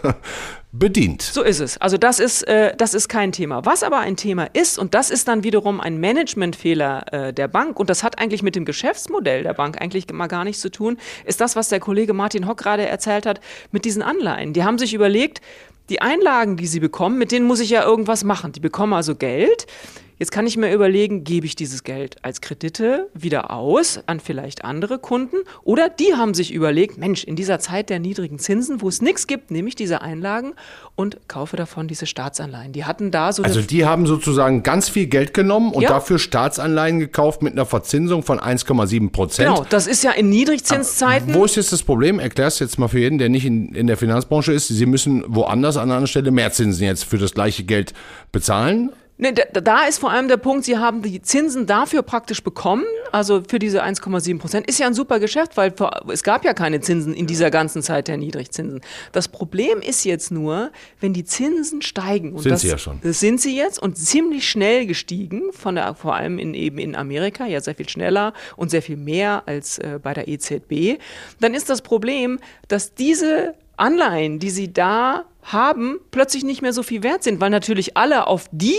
bedient. 0.72 1.22
So 1.22 1.44
ist 1.44 1.60
es. 1.60 1.78
Also 1.78 1.98
das 1.98 2.20
ist, 2.20 2.44
äh, 2.48 2.74
das 2.78 2.94
ist 2.94 3.10
kein 3.10 3.32
Thema. 3.32 3.66
Was 3.66 3.84
aber 3.84 4.00
ein 4.00 4.16
Thema 4.16 4.48
ist, 4.54 4.80
und 4.80 4.94
das 4.94 5.10
ist 5.10 5.28
dann 5.28 5.44
wiederum 5.44 5.82
ein 5.82 6.00
Managementfehler 6.00 7.14
äh, 7.14 7.34
der 7.34 7.48
Bank, 7.48 7.80
und 7.80 7.90
das 7.90 8.04
hat 8.04 8.20
eigentlich 8.20 8.42
mit 8.42 8.56
dem 8.56 8.66
Geschäftsmodell 8.66 9.44
der 9.44 9.54
Bank 9.54 9.82
eigentlich 9.82 10.12
mal 10.12 10.28
gar 10.28 10.44
nichts 10.44 10.62
zu 10.62 10.70
tun, 10.70 10.98
ist 11.26 11.42
das, 11.42 11.56
was 11.56 11.70
der 11.70 11.80
Kollege 11.80 12.14
Martin 12.14 12.48
Hock 12.48 12.58
gerade 12.58 12.86
erzählt 12.86 13.26
hat 13.26 13.42
mit 13.72 13.86
diesen 13.86 14.02
Anleihen. 14.02 14.54
Die 14.54 14.64
haben 14.64 14.78
sich 14.78 14.94
überlegt, 14.94 15.42
die 15.90 16.02
Einlagen, 16.02 16.56
die 16.56 16.68
sie 16.68 16.80
bekommen, 16.80 17.18
mit 17.18 17.32
denen 17.32 17.46
muss 17.46 17.60
ich 17.60 17.70
ja 17.70 17.84
irgendwas 17.84 18.24
machen. 18.24 18.54
Die 18.54 18.62
bekommen 18.62 18.94
also 18.94 19.16
Geld. 19.16 19.68
Jetzt 20.22 20.32
kann 20.32 20.46
ich 20.46 20.56
mir 20.56 20.72
überlegen, 20.72 21.24
gebe 21.24 21.48
ich 21.48 21.56
dieses 21.56 21.84
Geld 21.84 22.18
als 22.24 22.42
Kredite 22.42 23.10
wieder 23.16 23.50
aus 23.50 24.00
an 24.06 24.20
vielleicht 24.20 24.64
andere 24.64 25.00
Kunden 25.00 25.38
oder 25.64 25.90
die 25.90 26.14
haben 26.14 26.36
sich 26.36 26.54
überlegt, 26.54 27.00
Mensch, 27.00 27.24
in 27.24 27.36
dieser 27.36 27.58
Zeit 27.58 27.90
der 27.90 27.98
niedrigen 27.98 28.38
Zinsen, 28.38 28.84
wo 28.84 28.88
es 28.88 29.02
nichts 29.02 29.26
gibt, 29.26 29.50
nehme 29.50 29.68
ich 29.68 29.74
diese 29.74 30.04
Einlagen 30.04 30.54
und 30.94 31.28
kaufe 31.28 31.58
davon 31.58 31.88
diese 31.88 32.06
Staatsanleihen. 32.06 32.72
Die 32.72 32.86
hatten 32.86 33.10
da 33.10 33.34
so 33.34 33.42
Also 33.42 33.64
die 33.64 33.84
haben 33.84 34.06
sozusagen 34.06 34.62
ganz 34.62 34.90
viel 34.90 35.08
Geld 35.08 35.34
genommen 35.34 35.74
und 35.74 35.82
ja. 35.82 35.90
dafür 35.90 36.20
Staatsanleihen 36.20 37.00
gekauft 37.00 37.42
mit 37.42 37.54
einer 37.54 37.66
Verzinsung 37.66 38.22
von 38.22 38.40
1,7 38.40 39.12
Prozent. 39.12 39.50
Genau, 39.50 39.66
das 39.72 39.88
ist 39.88 40.04
ja 40.04 40.12
in 40.12 40.30
Niedrigzinszeiten. 40.30 41.34
Wo 41.34 41.46
ist 41.46 41.56
jetzt 41.56 41.74
das 41.74 41.82
Problem? 41.82 42.20
Erklär 42.20 42.46
es 42.46 42.60
jetzt 42.60 42.78
mal 42.78 42.90
für 42.90 43.00
jeden, 43.00 43.18
der 43.18 43.30
nicht 43.30 43.48
in, 43.48 43.74
in 43.74 43.88
der 43.88 43.98
Finanzbranche 43.98 44.54
ist. 44.54 44.68
Sie 44.68 44.86
müssen 44.86 45.24
woanders 45.26 45.78
an 45.78 45.90
einer 45.90 46.06
Stelle 46.06 46.30
mehr 46.30 46.52
Zinsen 46.52 46.86
jetzt 46.86 47.06
für 47.06 47.18
das 47.18 47.34
gleiche 47.34 47.64
Geld 47.64 47.96
bezahlen. 48.32 48.92
Ne, 49.18 49.34
da, 49.34 49.62
da, 49.62 49.86
ist 49.86 50.00
vor 50.00 50.10
allem 50.10 50.28
der 50.28 50.38
Punkt, 50.38 50.66
Sie 50.66 50.80
haben 50.80 51.04
die 51.04 51.22
Zinsen 51.22 51.68
dafür 51.68 52.02
praktisch 52.02 52.42
bekommen, 52.42 52.86
also 53.12 53.44
für 53.48 53.60
diese 53.60 53.84
1,7 53.84 54.40
Prozent. 54.40 54.68
Ist 54.68 54.80
ja 54.80 54.88
ein 54.88 54.96
super 54.96 55.20
Geschäft, 55.20 55.58
weil 55.58 55.74
es 56.12 56.24
gab 56.24 56.44
ja 56.44 56.54
keine 56.54 56.82
Zinsen 56.82 57.14
in 57.14 57.28
dieser 57.28 57.52
ganzen 57.52 57.84
Zeit 57.84 58.08
der 58.08 58.18
Niedrigzinsen. 58.18 58.82
Das 59.12 59.28
Problem 59.28 59.80
ist 59.80 60.06
jetzt 60.06 60.32
nur, 60.32 60.72
wenn 61.00 61.14
die 61.14 61.24
Zinsen 61.24 61.84
steigen. 61.84 62.34
Und 62.34 62.42
sind 62.42 62.52
das, 62.52 62.62
sie 62.62 62.70
ja 62.70 62.80
schon. 62.80 63.00
Das 63.04 63.20
sind 63.20 63.40
sie 63.40 63.56
jetzt 63.56 63.80
und 63.80 63.96
ziemlich 63.96 64.50
schnell 64.50 64.88
gestiegen, 64.88 65.54
von 65.54 65.76
der, 65.76 65.94
vor 65.94 66.16
allem 66.16 66.40
in, 66.40 66.56
eben 66.56 66.80
in 66.80 66.96
Amerika, 66.96 67.46
ja 67.46 67.62
sehr 67.62 67.76
viel 67.76 67.90
schneller 67.90 68.34
und 68.56 68.72
sehr 68.72 68.82
viel 68.82 68.98
mehr 68.98 69.44
als 69.46 69.78
äh, 69.78 70.00
bei 70.02 70.16
der 70.16 70.28
EZB. 70.28 71.00
Dann 71.40 71.54
ist 71.54 71.70
das 71.70 71.84
Problem, 71.84 72.40
dass 72.68 72.96
diese 72.96 73.54
Anleihen, 73.82 74.40
die 74.40 74.52
sie 74.52 74.72
da 74.72 75.26
haben, 75.44 76.00
plötzlich 76.12 76.44
nicht 76.44 76.62
mehr 76.62 76.72
so 76.72 76.84
viel 76.84 77.04
wert 77.04 77.24
sind, 77.24 77.42
weil 77.42 77.50
natürlich 77.50 77.98
alle 77.98 78.28
auf 78.28 78.46
die 78.52 78.76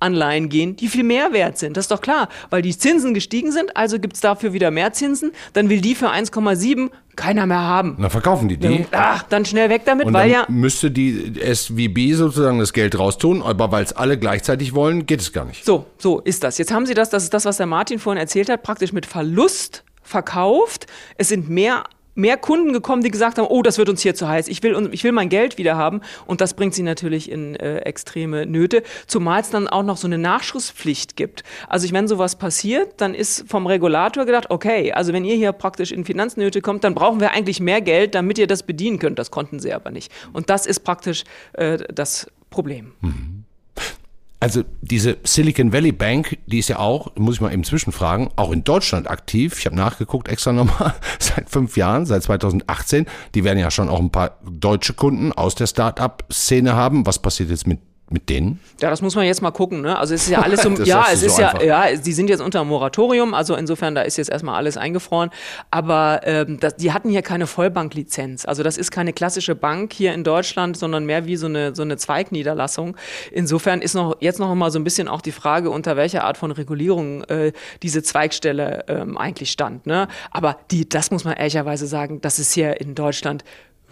Anleihen 0.00 0.50
gehen, 0.50 0.76
die 0.76 0.88
viel 0.88 1.02
mehr 1.02 1.32
wert 1.32 1.56
sind. 1.56 1.76
Das 1.76 1.84
ist 1.84 1.90
doch 1.90 2.02
klar, 2.02 2.28
weil 2.50 2.60
die 2.60 2.76
Zinsen 2.76 3.14
gestiegen 3.14 3.52
sind, 3.52 3.74
also 3.74 3.98
gibt 3.98 4.14
es 4.14 4.20
dafür 4.20 4.52
wieder 4.52 4.70
mehr 4.70 4.92
Zinsen, 4.92 5.32
dann 5.54 5.70
will 5.70 5.80
die 5.80 5.94
für 5.94 6.10
1,7 6.10 6.90
keiner 7.16 7.46
mehr 7.46 7.62
haben. 7.62 7.96
Dann 7.98 8.10
verkaufen 8.10 8.48
die 8.48 8.58
die. 8.58 8.84
Ach, 8.90 9.22
dann 9.22 9.46
schnell 9.46 9.70
weg 9.70 9.82
damit, 9.86 10.06
Und 10.06 10.12
weil 10.12 10.30
dann 10.30 10.42
ja. 10.42 10.46
Müsste 10.50 10.90
die 10.90 11.40
SVB 11.40 12.14
sozusagen 12.14 12.58
das 12.58 12.74
Geld 12.74 12.98
raustun, 12.98 13.40
aber 13.40 13.72
weil 13.72 13.84
es 13.84 13.94
alle 13.94 14.18
gleichzeitig 14.18 14.74
wollen, 14.74 15.06
geht 15.06 15.20
es 15.20 15.32
gar 15.32 15.46
nicht. 15.46 15.64
So, 15.64 15.86
so 15.96 16.20
ist 16.20 16.44
das. 16.44 16.58
Jetzt 16.58 16.72
haben 16.72 16.84
sie 16.84 16.94
das, 16.94 17.08
das 17.08 17.22
ist 17.22 17.32
das, 17.32 17.46
was 17.46 17.56
der 17.56 17.66
Martin 17.66 17.98
vorhin 17.98 18.20
erzählt 18.20 18.50
hat, 18.50 18.62
praktisch 18.62 18.92
mit 18.92 19.06
Verlust 19.06 19.84
verkauft. 20.02 20.86
Es 21.16 21.28
sind 21.28 21.48
mehr 21.48 21.84
mehr 22.14 22.36
Kunden 22.36 22.72
gekommen, 22.72 23.02
die 23.02 23.10
gesagt 23.10 23.38
haben, 23.38 23.46
oh, 23.48 23.62
das 23.62 23.78
wird 23.78 23.88
uns 23.88 24.02
hier 24.02 24.14
zu 24.14 24.28
heiß, 24.28 24.48
ich 24.48 24.62
will, 24.62 24.88
ich 24.92 25.04
will 25.04 25.12
mein 25.12 25.28
Geld 25.28 25.58
wieder 25.58 25.76
haben. 25.76 26.00
Und 26.26 26.40
das 26.40 26.54
bringt 26.54 26.74
sie 26.74 26.82
natürlich 26.82 27.30
in 27.30 27.56
äh, 27.56 27.78
extreme 27.78 28.46
Nöte, 28.46 28.82
zumal 29.06 29.40
es 29.40 29.50
dann 29.50 29.68
auch 29.68 29.82
noch 29.82 29.96
so 29.96 30.06
eine 30.06 30.18
Nachschusspflicht 30.18 31.16
gibt. 31.16 31.42
Also 31.68 31.86
ich, 31.86 31.92
wenn 31.92 32.08
sowas 32.08 32.36
passiert, 32.36 33.00
dann 33.00 33.14
ist 33.14 33.44
vom 33.48 33.66
Regulator 33.66 34.24
gedacht, 34.24 34.50
okay, 34.50 34.92
also 34.92 35.12
wenn 35.12 35.24
ihr 35.24 35.36
hier 35.36 35.52
praktisch 35.52 35.92
in 35.92 36.04
Finanznöte 36.04 36.60
kommt, 36.60 36.84
dann 36.84 36.94
brauchen 36.94 37.20
wir 37.20 37.32
eigentlich 37.32 37.60
mehr 37.60 37.80
Geld, 37.80 38.14
damit 38.14 38.38
ihr 38.38 38.46
das 38.46 38.62
bedienen 38.62 38.98
könnt. 38.98 39.18
Das 39.18 39.30
konnten 39.30 39.58
sie 39.58 39.72
aber 39.72 39.90
nicht. 39.90 40.12
Und 40.32 40.50
das 40.50 40.66
ist 40.66 40.80
praktisch 40.80 41.24
äh, 41.54 41.78
das 41.92 42.26
Problem. 42.50 42.92
Mhm. 43.00 43.43
Also 44.44 44.62
diese 44.82 45.16
Silicon 45.22 45.72
Valley 45.72 45.90
Bank, 45.90 46.36
die 46.44 46.58
ist 46.58 46.68
ja 46.68 46.78
auch, 46.78 47.16
muss 47.16 47.36
ich 47.36 47.40
mal 47.40 47.50
eben 47.50 47.64
zwischenfragen, 47.64 48.28
auch 48.36 48.52
in 48.52 48.62
Deutschland 48.62 49.08
aktiv. 49.08 49.58
Ich 49.58 49.64
habe 49.64 49.74
nachgeguckt 49.74 50.28
extra 50.28 50.52
nochmal, 50.52 50.92
seit 51.18 51.48
fünf 51.48 51.78
Jahren, 51.78 52.04
seit 52.04 52.24
2018. 52.24 53.06
Die 53.34 53.42
werden 53.42 53.58
ja 53.58 53.70
schon 53.70 53.88
auch 53.88 54.00
ein 54.00 54.10
paar 54.10 54.36
deutsche 54.46 54.92
Kunden 54.92 55.32
aus 55.32 55.54
der 55.54 55.66
Start-up-Szene 55.66 56.74
haben. 56.74 57.06
Was 57.06 57.20
passiert 57.20 57.48
jetzt 57.48 57.66
mit 57.66 57.78
mit 58.10 58.28
denen? 58.28 58.60
Ja, 58.80 58.90
das 58.90 59.00
muss 59.00 59.14
man 59.16 59.24
jetzt 59.24 59.40
mal 59.40 59.50
gucken. 59.50 59.80
Ne? 59.80 59.98
Also 59.98 60.14
es 60.14 60.24
ist 60.24 60.30
ja 60.30 60.42
alles 60.42 60.62
so, 60.62 60.70
ja, 60.84 61.06
es 61.10 61.20
so 61.20 61.26
ist 61.26 61.40
einfach. 61.40 61.62
ja, 61.62 61.88
ja, 61.88 61.96
die 61.96 62.12
sind 62.12 62.28
jetzt 62.28 62.40
unter 62.40 62.62
Moratorium, 62.64 63.32
also 63.32 63.54
insofern 63.54 63.94
da 63.94 64.02
ist 64.02 64.18
jetzt 64.18 64.30
erstmal 64.30 64.56
alles 64.56 64.76
eingefroren. 64.76 65.30
Aber 65.70 66.20
ähm, 66.24 66.60
das, 66.60 66.76
die 66.76 66.92
hatten 66.92 67.08
hier 67.08 67.22
keine 67.22 67.46
Vollbanklizenz. 67.46 68.44
Also 68.44 68.62
das 68.62 68.76
ist 68.76 68.90
keine 68.90 69.12
klassische 69.12 69.54
Bank 69.54 69.92
hier 69.92 70.12
in 70.12 70.22
Deutschland, 70.22 70.76
sondern 70.76 71.06
mehr 71.06 71.26
wie 71.26 71.36
so 71.36 71.46
eine 71.46 71.74
so 71.74 71.82
eine 71.82 71.96
Zweigniederlassung. 71.96 72.96
Insofern 73.32 73.80
ist 73.80 73.94
noch 73.94 74.16
jetzt 74.20 74.38
noch 74.38 74.54
mal 74.54 74.70
so 74.70 74.78
ein 74.78 74.84
bisschen 74.84 75.08
auch 75.08 75.22
die 75.22 75.32
Frage, 75.32 75.70
unter 75.70 75.96
welcher 75.96 76.24
Art 76.24 76.36
von 76.36 76.50
Regulierung 76.50 77.24
äh, 77.24 77.52
diese 77.82 78.02
Zweigstelle 78.02 78.84
ähm, 78.88 79.16
eigentlich 79.16 79.50
stand. 79.50 79.86
Ne? 79.86 80.08
Aber 80.30 80.58
die, 80.70 80.88
das 80.88 81.10
muss 81.10 81.24
man 81.24 81.34
ehrlicherweise 81.34 81.86
sagen, 81.86 82.20
das 82.20 82.38
ist 82.38 82.52
hier 82.52 82.80
in 82.80 82.94
Deutschland 82.94 83.44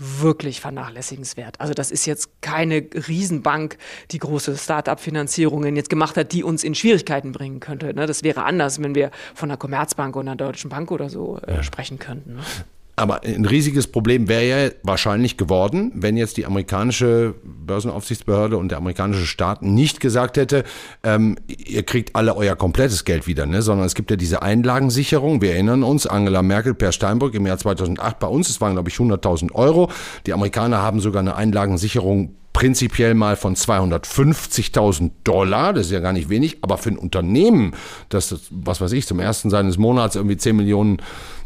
wirklich 0.03 0.61
vernachlässigenswert. 0.61 1.61
Also 1.61 1.75
das 1.75 1.91
ist 1.91 2.07
jetzt 2.07 2.31
keine 2.41 2.85
Riesenbank, 3.09 3.79
die 4.11 4.19
große 4.19 4.57
Start-up-Finanzierungen 4.57 5.77
jetzt 5.77 5.91
gemacht 5.91 6.17
hat, 6.17 6.33
die 6.33 6.43
uns 6.43 6.65
in 6.65 6.75
Schwierigkeiten 6.75 7.33
bringen 7.33 7.61
könnte. 7.61 7.95
Ne? 7.95 8.07
Das 8.07 8.23
wäre 8.23 8.45
anders, 8.45 8.83
wenn 8.83 8.95
wir 8.95 9.11
von 9.35 9.51
einer 9.51 9.57
Commerzbank 9.57 10.17
oder 10.17 10.33
einer 10.33 10.37
Deutschen 10.37 10.71
Bank 10.71 10.91
oder 10.91 11.09
so 11.09 11.39
äh, 11.47 11.57
ja. 11.57 11.63
sprechen 11.63 11.99
könnten. 11.99 12.37
Ne? 12.37 12.43
Aber 13.03 13.25
ein 13.25 13.45
riesiges 13.45 13.89
Problem 13.89 14.29
wäre 14.29 14.47
ja 14.47 14.71
wahrscheinlich 14.85 15.37
geworden, 15.37 15.91
wenn 15.93 16.17
jetzt 16.17 16.37
die 16.37 16.47
amerikanische 16.47 17.35
Börsenaufsichtsbehörde 17.43 18.57
und 18.57 18.69
der 18.69 18.79
amerikanische 18.79 19.27
Staat 19.27 19.61
nicht 19.61 19.99
gesagt 19.99 20.37
hätte, 20.37 20.63
ähm, 21.03 21.35
ihr 21.49 21.83
kriegt 21.83 22.15
alle 22.15 22.37
euer 22.37 22.55
komplettes 22.55 23.05
Geld 23.05 23.27
wieder, 23.27 23.45
ne? 23.45 23.61
sondern 23.61 23.87
es 23.87 23.97
gibt 23.97 24.13
ja 24.13 24.17
diese 24.17 24.43
Einlagensicherung. 24.43 25.43
Wir 25.43 25.55
erinnern 25.55 25.83
uns, 25.83 26.07
Angela 26.07 26.43
Merkel 26.43 26.75
per 26.75 26.93
Steinbrück 26.93 27.35
im 27.35 27.45
Jahr 27.45 27.59
2008 27.59 28.21
bei 28.21 28.29
uns, 28.29 28.49
es 28.49 28.61
waren 28.61 28.75
glaube 28.75 28.89
ich 28.89 28.95
100.000 28.95 29.51
Euro. 29.51 29.91
Die 30.27 30.33
Amerikaner 30.33 30.81
haben 30.81 31.01
sogar 31.01 31.23
eine 31.23 31.35
Einlagensicherung 31.35 32.37
prinzipiell 32.53 33.15
mal 33.15 33.37
von 33.37 33.57
250.000 33.57 35.11
Dollar, 35.25 35.73
das 35.73 35.87
ist 35.87 35.93
ja 35.93 36.01
gar 36.01 36.13
nicht 36.13 36.29
wenig, 36.29 36.59
aber 36.63 36.79
für 36.79 36.91
ein 36.91 36.99
Unternehmen, 36.99 37.75
das, 38.09 38.35
was 38.51 38.81
weiß 38.81 38.93
ich, 38.93 39.07
zum 39.07 39.21
ersten 39.21 39.51
seines 39.51 39.79
Monats 39.79 40.17
irgendwie 40.17 40.37
10 40.37 40.57
Millionen 40.57 40.99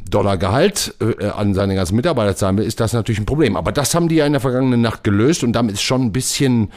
Dollar 0.08 0.36
Gehalt 0.36 0.94
äh, 1.00 1.26
an 1.26 1.54
seine 1.54 1.74
ganzen 1.74 1.96
Mitarbeiter 1.96 2.36
zahlen 2.36 2.58
will, 2.58 2.64
ist 2.64 2.80
das 2.80 2.92
natürlich 2.92 3.20
ein 3.20 3.26
Problem. 3.26 3.56
Aber 3.56 3.72
das 3.72 3.94
haben 3.94 4.08
die 4.08 4.16
ja 4.16 4.26
in 4.26 4.32
der 4.32 4.40
vergangenen 4.40 4.80
Nacht 4.80 5.04
gelöst 5.04 5.42
und 5.42 5.52
damit 5.52 5.74
ist 5.74 5.82
schon 5.82 6.02
ein 6.02 6.12
bisschen 6.12 6.70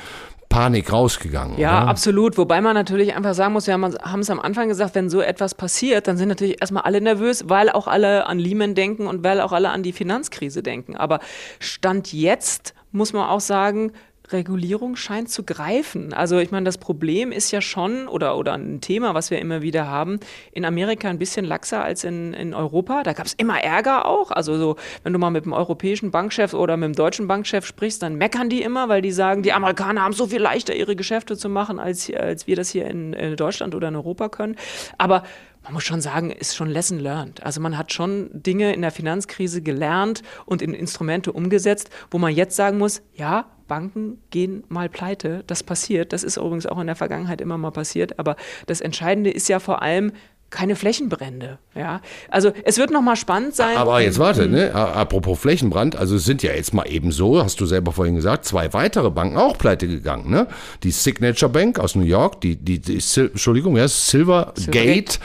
Panik 0.50 0.92
rausgegangen. 0.92 1.60
Ja, 1.60 1.84
oder? 1.84 1.90
absolut. 1.90 2.38
Wobei 2.38 2.60
man 2.60 2.74
natürlich 2.74 3.16
einfach 3.16 3.36
sagen 3.36 3.54
muss, 3.54 3.68
wir 3.68 3.76
haben 3.76 4.20
es 4.20 4.30
am 4.30 4.40
Anfang 4.40 4.68
gesagt, 4.68 4.96
wenn 4.96 5.10
so 5.10 5.22
etwas 5.22 5.54
passiert, 5.54 6.08
dann 6.08 6.18
sind 6.18 6.28
natürlich 6.28 6.60
erstmal 6.60 6.84
alle 6.84 7.02
nervös, 7.02 7.48
weil 7.48 7.70
auch 7.70 7.88
alle 7.88 8.26
an 8.26 8.40
Lehman 8.40 8.74
denken 8.74 9.06
und 9.06 9.24
weil 9.24 9.42
auch 9.42 9.52
alle 9.52 9.70
an 9.70 9.84
die 9.84 9.94
Finanzkrise 9.94 10.64
denken. 10.64 10.96
Aber 10.96 11.20
Stand 11.60 12.12
jetzt 12.12 12.74
muss 12.92 13.14
man 13.14 13.30
auch 13.30 13.42
sagen, 13.42 13.92
Regulierung 14.32 14.96
scheint 14.96 15.30
zu 15.30 15.44
greifen. 15.44 16.14
Also 16.14 16.38
ich 16.40 16.52
meine, 16.52 16.66
das 16.66 16.78
Problem 16.78 17.32
ist 17.32 17.52
ja 17.52 17.62
schon, 17.62 18.08
oder, 18.08 18.38
oder 18.38 18.54
ein 18.54 18.82
Thema, 18.82 19.14
was 19.14 19.32
wir 19.32 19.40
immer 19.40 19.62
wieder 19.62 19.88
haben, 19.88 20.20
in 20.52 20.66
Amerika 20.66 21.10
ein 21.10 21.20
bisschen 21.20 21.46
laxer 21.46 21.84
als 21.84 22.04
in, 22.04 22.34
in 22.34 22.54
Europa. 22.54 23.04
Da 23.04 23.14
gab 23.14 23.26
es 23.26 23.34
immer 23.34 23.62
Ärger 23.64 24.06
auch. 24.06 24.32
Also 24.32 24.58
so, 24.58 24.76
wenn 25.04 25.14
du 25.14 25.20
mal 25.20 25.30
mit 25.30 25.46
dem 25.46 25.54
europäischen 25.54 26.12
Bankchef 26.12 26.54
oder 26.54 26.78
mit 26.78 26.88
dem 26.88 26.96
deutschen 26.96 27.28
Bankchef 27.28 27.66
sprichst, 27.66 28.04
dann 28.04 28.16
meckern 28.16 28.50
die 28.50 28.62
immer, 28.62 28.90
weil 28.90 29.02
die 29.02 29.12
sagen, 29.12 29.44
die 29.44 29.54
Amerikaner 29.54 30.04
haben 30.04 30.14
so 30.14 30.28
viel 30.28 30.42
leichter, 30.42 30.76
ihre 30.76 30.96
Geschäfte 30.96 31.38
zu 31.38 31.50
machen, 31.50 31.80
als, 31.80 32.12
als 32.14 32.48
wir 32.48 32.56
das 32.56 32.70
hier 32.70 32.86
in, 32.86 33.14
in 33.14 33.36
Deutschland 33.36 33.76
oder 33.76 33.88
in 33.88 33.96
Europa 33.96 34.30
können. 34.30 34.56
Aber 34.98 35.24
man 35.64 35.74
muss 35.74 35.84
schon 35.84 36.02
sagen, 36.02 36.32
ist 36.32 36.56
schon 36.56 36.70
Lesson 36.70 37.00
learned. 37.00 37.44
Also 37.44 37.62
man 37.62 37.78
hat 37.78 37.94
schon 37.94 38.30
Dinge 38.34 38.74
in 38.74 38.82
der 38.82 38.92
Finanzkrise 38.92 39.62
gelernt 39.62 40.22
und 40.46 40.62
in 40.62 40.74
Instrumente 40.74 41.32
umgesetzt, 41.32 41.90
wo 42.12 42.18
man 42.18 42.34
jetzt 42.34 42.56
sagen 42.56 42.78
muss, 42.78 43.02
ja, 43.14 43.46
Banken 43.68 44.22
gehen 44.32 44.64
mal 44.68 44.90
pleite. 44.90 45.44
Das 45.48 45.64
passiert. 45.64 46.12
Das 46.12 46.24
ist 46.24 46.38
übrigens 46.38 46.66
auch 46.66 46.80
in 46.80 46.88
der 46.88 46.96
Vergangenheit 46.96 47.40
immer 47.40 47.58
mal 47.58 47.72
passiert. 47.72 48.20
Aber 48.20 48.36
das 48.66 48.82
Entscheidende 48.82 49.30
ist 49.30 49.48
ja 49.48 49.60
vor 49.60 49.82
allem, 49.82 50.12
keine 50.50 50.76
Flächenbrände. 50.76 51.60
Ja, 51.76 52.02
also 52.30 52.52
es 52.64 52.78
wird 52.78 52.92
noch 52.92 53.02
mal 53.02 53.16
spannend 53.16 53.56
sein. 53.56 53.78
Aber 53.78 54.02
jetzt 54.02 54.20
warte, 54.20 54.48
ne? 54.48 54.74
Apropos 54.74 55.40
Flächenbrand, 55.40 55.96
also 55.96 56.16
es 56.16 56.26
sind 56.26 56.44
ja 56.44 56.54
jetzt 56.54 56.74
mal 56.74 56.86
eben 56.86 57.12
so, 57.12 57.44
hast 57.44 57.60
du 57.62 57.66
selber 57.66 57.92
vorhin 57.92 58.16
gesagt, 58.16 58.46
zwei 58.46 58.74
weitere 58.74 59.10
Banken 59.12 59.38
auch 59.38 59.58
pleite 59.58 59.88
gegangen, 59.88 60.30
ne? 60.30 60.48
Die 60.84 60.92
Signature 60.92 61.52
Bank 61.52 61.80
aus 61.80 61.96
New 61.96 62.04
York, 62.04 62.42
die 62.42 62.56
die, 62.56 62.80
die 62.80 63.00
Entschuldigung, 63.16 63.78
ja, 63.78 63.88
Silvergate. 63.88 64.62
Silvergate. 64.62 65.20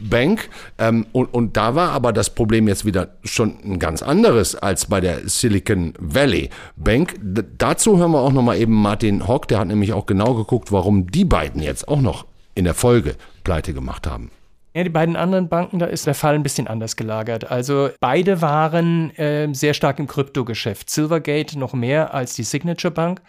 Bank. 0.00 0.48
Ähm, 0.78 1.06
und, 1.12 1.26
und 1.26 1.56
da 1.56 1.74
war 1.74 1.90
aber 1.90 2.12
das 2.12 2.30
Problem 2.30 2.68
jetzt 2.68 2.86
wieder 2.86 3.16
schon 3.22 3.58
ein 3.62 3.78
ganz 3.78 4.02
anderes 4.02 4.54
als 4.54 4.86
bei 4.86 5.00
der 5.00 5.28
Silicon 5.28 5.92
Valley 5.98 6.48
Bank. 6.76 7.16
D 7.20 7.42
dazu 7.58 7.98
hören 7.98 8.12
wir 8.12 8.20
auch 8.20 8.32
nochmal 8.32 8.58
eben 8.58 8.72
Martin 8.72 9.28
Hock, 9.28 9.46
der 9.48 9.60
hat 9.60 9.68
nämlich 9.68 9.92
auch 9.92 10.06
genau 10.06 10.34
geguckt, 10.34 10.72
warum 10.72 11.10
die 11.10 11.24
beiden 11.26 11.62
jetzt 11.62 11.86
auch 11.86 12.00
noch 12.00 12.24
in 12.54 12.64
der 12.64 12.74
Folge 12.74 13.14
pleite 13.44 13.74
gemacht 13.74 14.06
haben. 14.06 14.30
Ja, 14.78 14.84
die 14.84 14.90
beiden 14.90 15.16
anderen 15.16 15.48
Banken, 15.48 15.80
da 15.80 15.86
ist 15.86 16.06
der 16.06 16.14
Fall 16.14 16.36
ein 16.36 16.44
bisschen 16.44 16.68
anders 16.68 16.94
gelagert. 16.94 17.50
Also 17.50 17.90
beide 17.98 18.40
waren 18.42 19.10
äh, 19.16 19.52
sehr 19.52 19.74
stark 19.74 19.98
im 19.98 20.06
Kryptogeschäft. 20.06 20.88
Silvergate 20.88 21.58
noch 21.58 21.72
mehr 21.72 22.14
als 22.14 22.34
die 22.34 22.44
Signature 22.44 22.94
Bank. 22.94 23.20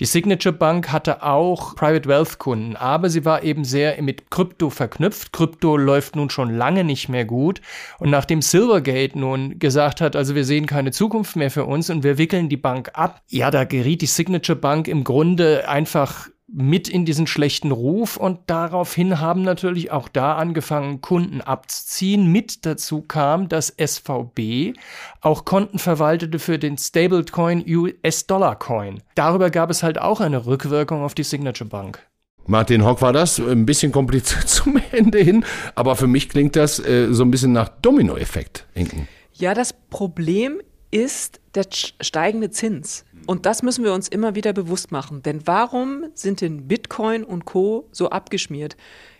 Die 0.00 0.06
Signature 0.06 0.54
Bank 0.54 0.92
hatte 0.92 1.22
auch 1.22 1.76
Private 1.76 2.08
Wealth 2.08 2.38
Kunden, 2.38 2.74
aber 2.74 3.10
sie 3.10 3.26
war 3.26 3.42
eben 3.42 3.66
sehr 3.66 4.00
mit 4.00 4.30
Krypto 4.30 4.70
verknüpft. 4.70 5.34
Krypto 5.34 5.76
läuft 5.76 6.16
nun 6.16 6.30
schon 6.30 6.48
lange 6.48 6.84
nicht 6.84 7.10
mehr 7.10 7.26
gut. 7.26 7.60
Und 7.98 8.08
nachdem 8.08 8.40
Silvergate 8.40 9.18
nun 9.18 9.58
gesagt 9.58 10.00
hat, 10.00 10.16
also 10.16 10.34
wir 10.34 10.46
sehen 10.46 10.64
keine 10.64 10.90
Zukunft 10.90 11.36
mehr 11.36 11.50
für 11.50 11.66
uns 11.66 11.90
und 11.90 12.02
wir 12.02 12.16
wickeln 12.16 12.48
die 12.48 12.56
Bank 12.56 12.92
ab, 12.94 13.20
ja, 13.28 13.50
da 13.50 13.64
geriet 13.64 14.00
die 14.00 14.06
Signature 14.06 14.56
Bank 14.56 14.88
im 14.88 15.04
Grunde 15.04 15.68
einfach 15.68 16.28
mit 16.56 16.88
in 16.88 17.04
diesen 17.04 17.26
schlechten 17.26 17.72
Ruf 17.72 18.16
und 18.16 18.38
daraufhin 18.46 19.18
haben 19.18 19.42
natürlich 19.42 19.90
auch 19.90 20.08
da 20.08 20.36
angefangen, 20.36 21.00
Kunden 21.00 21.40
abzuziehen. 21.40 22.30
Mit 22.30 22.64
dazu 22.64 23.02
kam, 23.02 23.48
dass 23.48 23.74
SVB 23.76 24.78
auch 25.20 25.44
Konten 25.44 25.80
verwaltete 25.80 26.38
für 26.38 26.58
den 26.58 26.78
Stablecoin 26.78 27.64
US-Dollar 27.66 28.56
Coin. 28.56 29.02
Darüber 29.16 29.50
gab 29.50 29.70
es 29.70 29.82
halt 29.82 30.00
auch 30.00 30.20
eine 30.20 30.46
Rückwirkung 30.46 31.02
auf 31.02 31.14
die 31.14 31.24
Signature 31.24 31.68
Bank. 31.68 32.06
Martin 32.46 32.84
Hock 32.84 33.02
war 33.02 33.12
das, 33.12 33.40
ein 33.40 33.66
bisschen 33.66 33.90
kompliziert 33.90 34.48
zum 34.48 34.80
Ende 34.92 35.18
hin, 35.18 35.44
aber 35.74 35.96
für 35.96 36.06
mich 36.06 36.28
klingt 36.28 36.54
das 36.54 36.78
äh, 36.78 37.08
so 37.10 37.24
ein 37.24 37.30
bisschen 37.30 37.52
nach 37.52 37.68
Dominoeffekt, 37.68 38.66
Inken. 38.74 39.08
Ja, 39.32 39.54
das 39.54 39.72
Problem 39.90 40.60
ist 40.92 41.40
der 41.56 41.64
steigende 41.70 42.50
Zins. 42.50 43.04
Und 43.26 43.46
das 43.46 43.62
müssen 43.62 43.84
wir 43.84 43.92
uns 43.92 44.08
immer 44.08 44.34
wieder 44.34 44.52
bewusst 44.52 44.92
machen. 44.92 45.22
Denn 45.22 45.46
warum 45.46 46.06
sind 46.14 46.40
denn 46.40 46.68
Bitcoin 46.68 47.24
und 47.24 47.44
Co. 47.44 47.88
so 47.92 48.10
abgeschmiert? 48.10 48.76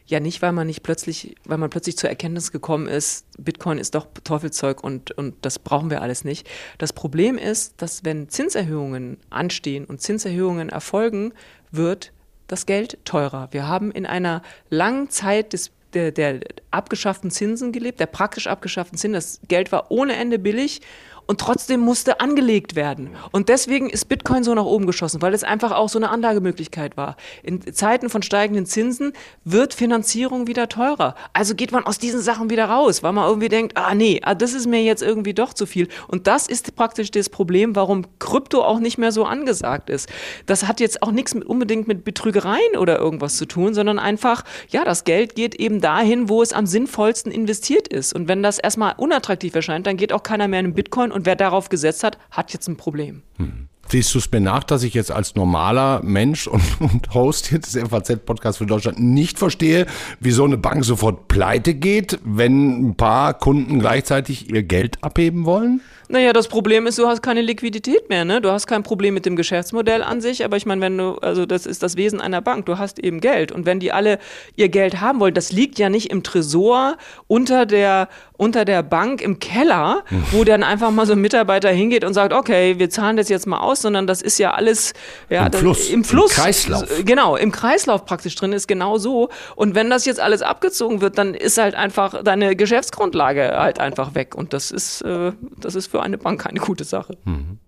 Ja, 0.06 0.20
nicht, 0.20 0.42
weil 0.42 0.52
man 0.52 0.66
nicht 0.66 0.82
plötzlich, 0.82 1.34
weil 1.44 1.56
man 1.56 1.70
plötzlich 1.70 1.96
zur 1.96 2.11
Erkenntnis 2.11 2.52
gekommen 2.52 2.88
ist, 2.88 3.25
Bitcoin 3.38 3.78
ist 3.78 3.94
doch 3.94 4.06
Teufelszeug 4.23 4.84
und, 4.84 5.12
und 5.12 5.34
das 5.40 5.58
brauchen 5.58 5.88
wir 5.88 6.02
alles 6.02 6.25
nicht. 6.25 6.46
Das 6.76 6.92
Problem 6.92 7.38
ist, 7.38 7.80
dass 7.80 8.04
wenn 8.04 8.28
Zinserhöhungen 8.28 9.16
anstehen 9.30 9.87
und 9.87 10.02
Zinserhöhungen 10.02 10.68
erfolgen, 10.68 11.32
wird 11.70 12.12
das 12.49 12.66
Geld 12.66 12.99
teurer. 13.06 13.49
Wir 13.52 13.66
haben 13.66 13.90
in 13.90 14.04
einer 14.04 14.42
langen 14.68 15.08
Zeit 15.08 15.54
des 15.54 15.70
der, 15.94 16.12
der 16.12 16.40
abgeschafften 16.70 17.30
Zinsen 17.30 17.73
gelebt, 17.73 18.00
der 18.00 18.06
praktisch 18.06 18.46
abgeschafften 18.46 18.99
Zinsen. 18.99 19.14
Das 19.14 19.40
Geld 19.49 19.73
war 19.73 19.90
ohne 19.90 20.16
Ende 20.16 20.38
billig 20.38 20.80
und 21.26 21.40
trotzdem 21.40 21.81
musste 21.81 22.21
angelegt 22.21 22.76
werden. 22.76 23.11
Und 23.33 23.49
deswegen 23.49 23.88
ist 23.88 24.09
Bitcoin 24.09 24.45
so 24.45 24.54
nach 24.54 24.64
oben 24.64 24.87
geschossen, 24.87 25.23
weil 25.23 25.35
es 25.35 25.45
einfach 25.45 25.73
auch 25.73 25.88
so 25.88 25.99
eine 25.99 26.11
Anlagemöglichkeit 26.11 26.97
war. 26.97 27.16
In 27.43 27.73
Zeiten 27.73 28.11
von 28.11 28.23
steigenden 28.23 28.66
Zinsen 28.66 29.12
wird 29.45 29.75
Finanzierung 29.75 30.47
wieder 30.47 30.69
teurer. 30.69 31.14
Also 31.33 31.54
geht 31.54 31.73
man 31.73 31.85
aus 31.85 31.99
diesen 31.99 32.21
Sachen 32.21 32.50
wieder 32.50 32.66
raus, 32.66 33.02
weil 33.02 33.12
man 33.12 33.26
irgendwie 33.26 33.49
denkt, 33.49 33.76
ah 33.76 33.95
nee, 33.95 34.21
ah, 34.23 34.35
das 34.35 34.52
ist 34.52 34.66
mir 34.66 34.83
jetzt 34.83 35.02
irgendwie 35.02 35.35
doch 35.35 35.54
zu 35.54 35.66
viel. 35.66 35.88
Und 36.09 36.26
das 36.26 36.47
ist 36.47 36.76
praktisch 36.76 37.11
das 37.11 37.28
Problem, 37.28 37.76
warum 37.76 38.04
Krypto 38.19 38.62
auch 38.62 38.78
nicht 38.78 38.99
mehr 38.99 39.12
so 39.12 39.25
angesagt 39.25 39.90
ist. 39.90 40.09
Das 40.47 40.66
hat 40.66 40.81
jetzt 40.81 41.02
auch 41.02 41.11
nichts 41.11 41.35
mit, 41.35 41.45
unbedingt 41.45 41.88
mit 41.88 42.04
Betrügereien 42.04 42.76
oder 42.78 42.99
irgendwas 42.99 43.37
zu 43.37 43.47
tun, 43.47 43.75
sondern 43.75 43.99
einfach, 43.99 44.45
ja, 44.69 44.85
das 44.85 45.04
Geld 45.04 45.35
geht 45.35 45.54
eben 45.54 45.81
dahin, 45.81 46.28
wo 46.28 46.43
es 46.43 46.52
am 46.52 46.66
sinnvollsten 46.66 47.33
investiert 47.33 47.88
ist. 47.88 48.14
Und 48.14 48.28
wenn 48.28 48.43
das 48.43 48.59
erstmal 48.59 48.95
unattraktiv 48.97 49.54
erscheint, 49.54 49.87
dann 49.87 49.97
geht 49.97 50.12
auch 50.12 50.23
keiner 50.23 50.49
mehr 50.49 50.61
in 50.61 50.75
Bitcoin 50.75 51.12
und 51.14 51.26
wer 51.26 51.37
darauf 51.37 51.68
gesetzt 51.68 52.02
hat, 52.02 52.18
hat 52.30 52.52
jetzt 52.52 52.68
ein 52.68 52.76
Problem. 52.76 53.23
Hm. 53.37 53.68
Siehst 53.88 54.14
du 54.14 54.18
es 54.18 54.30
mir 54.33 54.40
nach, 54.40 54.64
dass 54.64 54.83
ich 54.83 54.94
jetzt 54.94 55.12
als 55.12 55.35
normaler 55.35 56.02
Mensch 56.02 56.47
und, 56.47 56.62
und 56.80 57.14
Host 57.14 57.52
des 57.52 57.76
FAZ-Podcasts 57.76 58.59
für 58.59 58.66
Deutschland 58.66 58.99
nicht 58.99 59.38
verstehe, 59.38 59.87
wie 60.21 60.33
so 60.33 60.44
eine 60.44 60.56
Bank 60.56 60.85
sofort 60.85 61.28
pleite 61.28 61.75
geht, 61.75 62.18
wenn 62.25 62.88
ein 62.88 62.94
paar 62.97 63.35
Kunden 63.35 63.78
gleichzeitig 63.78 64.50
ihr 64.50 64.62
Geld 64.62 65.02
abheben 65.02 65.44
wollen? 65.44 65.80
Naja, 66.08 66.32
das 66.32 66.49
Problem 66.49 66.87
ist, 66.87 66.99
du 66.99 67.06
hast 67.06 67.23
keine 67.23 67.40
Liquidität 67.40 68.08
mehr, 68.08 68.25
ne? 68.25 68.40
Du 68.40 68.50
hast 68.50 68.66
kein 68.66 68.82
Problem 68.82 69.14
mit 69.14 69.25
dem 69.25 69.37
Geschäftsmodell 69.37 70.02
an 70.02 70.20
sich, 70.20 70.44
aber 70.44 70.56
ich 70.56 70.66
meine, 70.66 70.80
wenn 70.80 70.99
du, 70.99 71.14
also 71.16 71.46
das 71.46 71.66
ist 71.66 71.82
das 71.82 71.96
Wesen 71.96 72.20
einer 72.20 72.42
Bank, 72.42 72.66
du 72.66 72.78
hast 72.78 72.99
eben 72.99 73.20
Geld. 73.20 73.52
Und 73.52 73.64
wenn 73.64 73.80
die 73.80 73.92
alle 73.92 74.18
ihr 74.56 74.68
Geld 74.68 75.00
haben 75.00 75.20
wollen, 75.20 75.34
das 75.34 75.52
liegt 75.52 75.78
ja 75.78 75.88
nicht 75.88 76.11
im 76.11 76.23
Tresor 76.23 76.96
unter 77.26 77.64
der, 77.64 78.08
unter 78.37 78.64
der 78.64 78.82
Bank 78.82 79.23
im 79.23 79.38
Keller, 79.38 80.02
wo 80.32 80.44
dann 80.44 80.62
einfach 80.62 80.90
mal 80.90 81.06
so 81.06 81.12
ein 81.12 81.20
Mitarbeiter 81.20 81.70
hingeht 81.70 82.04
und 82.04 82.14
sagt, 82.14 82.32
okay, 82.32 82.78
wir 82.78 82.90
zahlen 82.90 83.16
das 83.16 83.28
jetzt 83.28 83.46
mal 83.46 83.61
aus, 83.61 83.80
sondern 83.80 84.06
das 84.06 84.20
ist 84.20 84.38
ja 84.38 84.52
alles 84.52 84.92
ja, 85.30 85.46
Im, 85.46 85.52
das, 85.52 85.61
Fluss, 85.61 85.90
im 85.90 86.04
Fluss. 86.04 86.37
Im 86.37 86.42
Kreislauf. 86.42 87.04
Genau, 87.04 87.37
im 87.37 87.52
Kreislauf 87.52 88.04
praktisch 88.04 88.34
drin 88.34 88.52
ist 88.52 88.66
genau 88.66 88.99
so. 88.99 89.30
Und 89.56 89.75
wenn 89.75 89.88
das 89.88 90.04
jetzt 90.04 90.20
alles 90.20 90.42
abgezogen 90.42 91.00
wird, 91.00 91.16
dann 91.16 91.34
ist 91.34 91.58
halt 91.58 91.75
einfach 91.75 92.23
deine 92.23 92.56
Geschäftsgrundlage 92.56 93.56
halt 93.56 93.78
einfach 93.78 94.14
weg. 94.14 94.34
Und 94.34 94.52
das 94.52 94.70
ist, 94.70 95.02
äh, 95.02 95.32
das 95.56 95.75
ist 95.75 95.94
für 95.95 96.03
eine 96.03 96.19
Bank 96.19 96.41
keine 96.41 96.59
gute 96.59 96.83
Sache. 96.83 97.17
Mhm. 97.25 97.59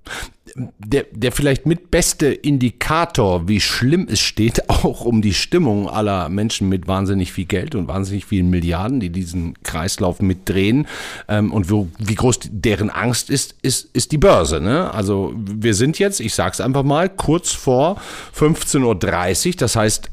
Der, 0.79 1.05
der 1.13 1.31
vielleicht 1.31 1.65
mitbeste 1.65 2.27
Indikator, 2.27 3.47
wie 3.47 3.61
schlimm 3.61 4.09
es 4.11 4.19
steht, 4.19 4.69
auch 4.85 5.03
um 5.03 5.23
die 5.23 5.33
Stimmung 5.33 5.89
aller 5.89 6.29
Menschen 6.29 6.69
mit 6.69 6.89
wahnsinnig 6.89 7.33
viel 7.33 7.45
Geld 7.45 7.77
und 7.77 7.87
wahnsinnig 7.87 8.25
vielen 8.25 8.51
Milliarden, 8.51 8.99
die 8.99 9.11
diesen 9.11 9.55
Kreislauf 9.63 10.21
mitdrehen 10.21 10.89
ähm, 11.29 11.53
und 11.53 11.71
wo, 11.71 11.87
wie 12.01 12.17
groß 12.17 12.41
deren 12.51 12.91
Angst 12.91 13.31
ist, 13.31 13.55
ist, 13.63 13.91
ist 13.95 14.11
die 14.11 14.19
Börse. 14.19 14.61
Ne? 14.61 14.93
Also 14.93 15.33
wir 15.37 15.75
sind 15.75 16.01
jetzt, 16.01 16.19
ich 16.19 16.35
sage 16.35 16.55
es 16.55 16.61
einfach 16.61 16.83
mal, 16.83 17.09
kurz 17.09 17.53
vor 17.53 18.01
15.30 18.37 19.47
Uhr. 19.47 19.55
Das 19.59 19.77
heißt, 19.77 20.11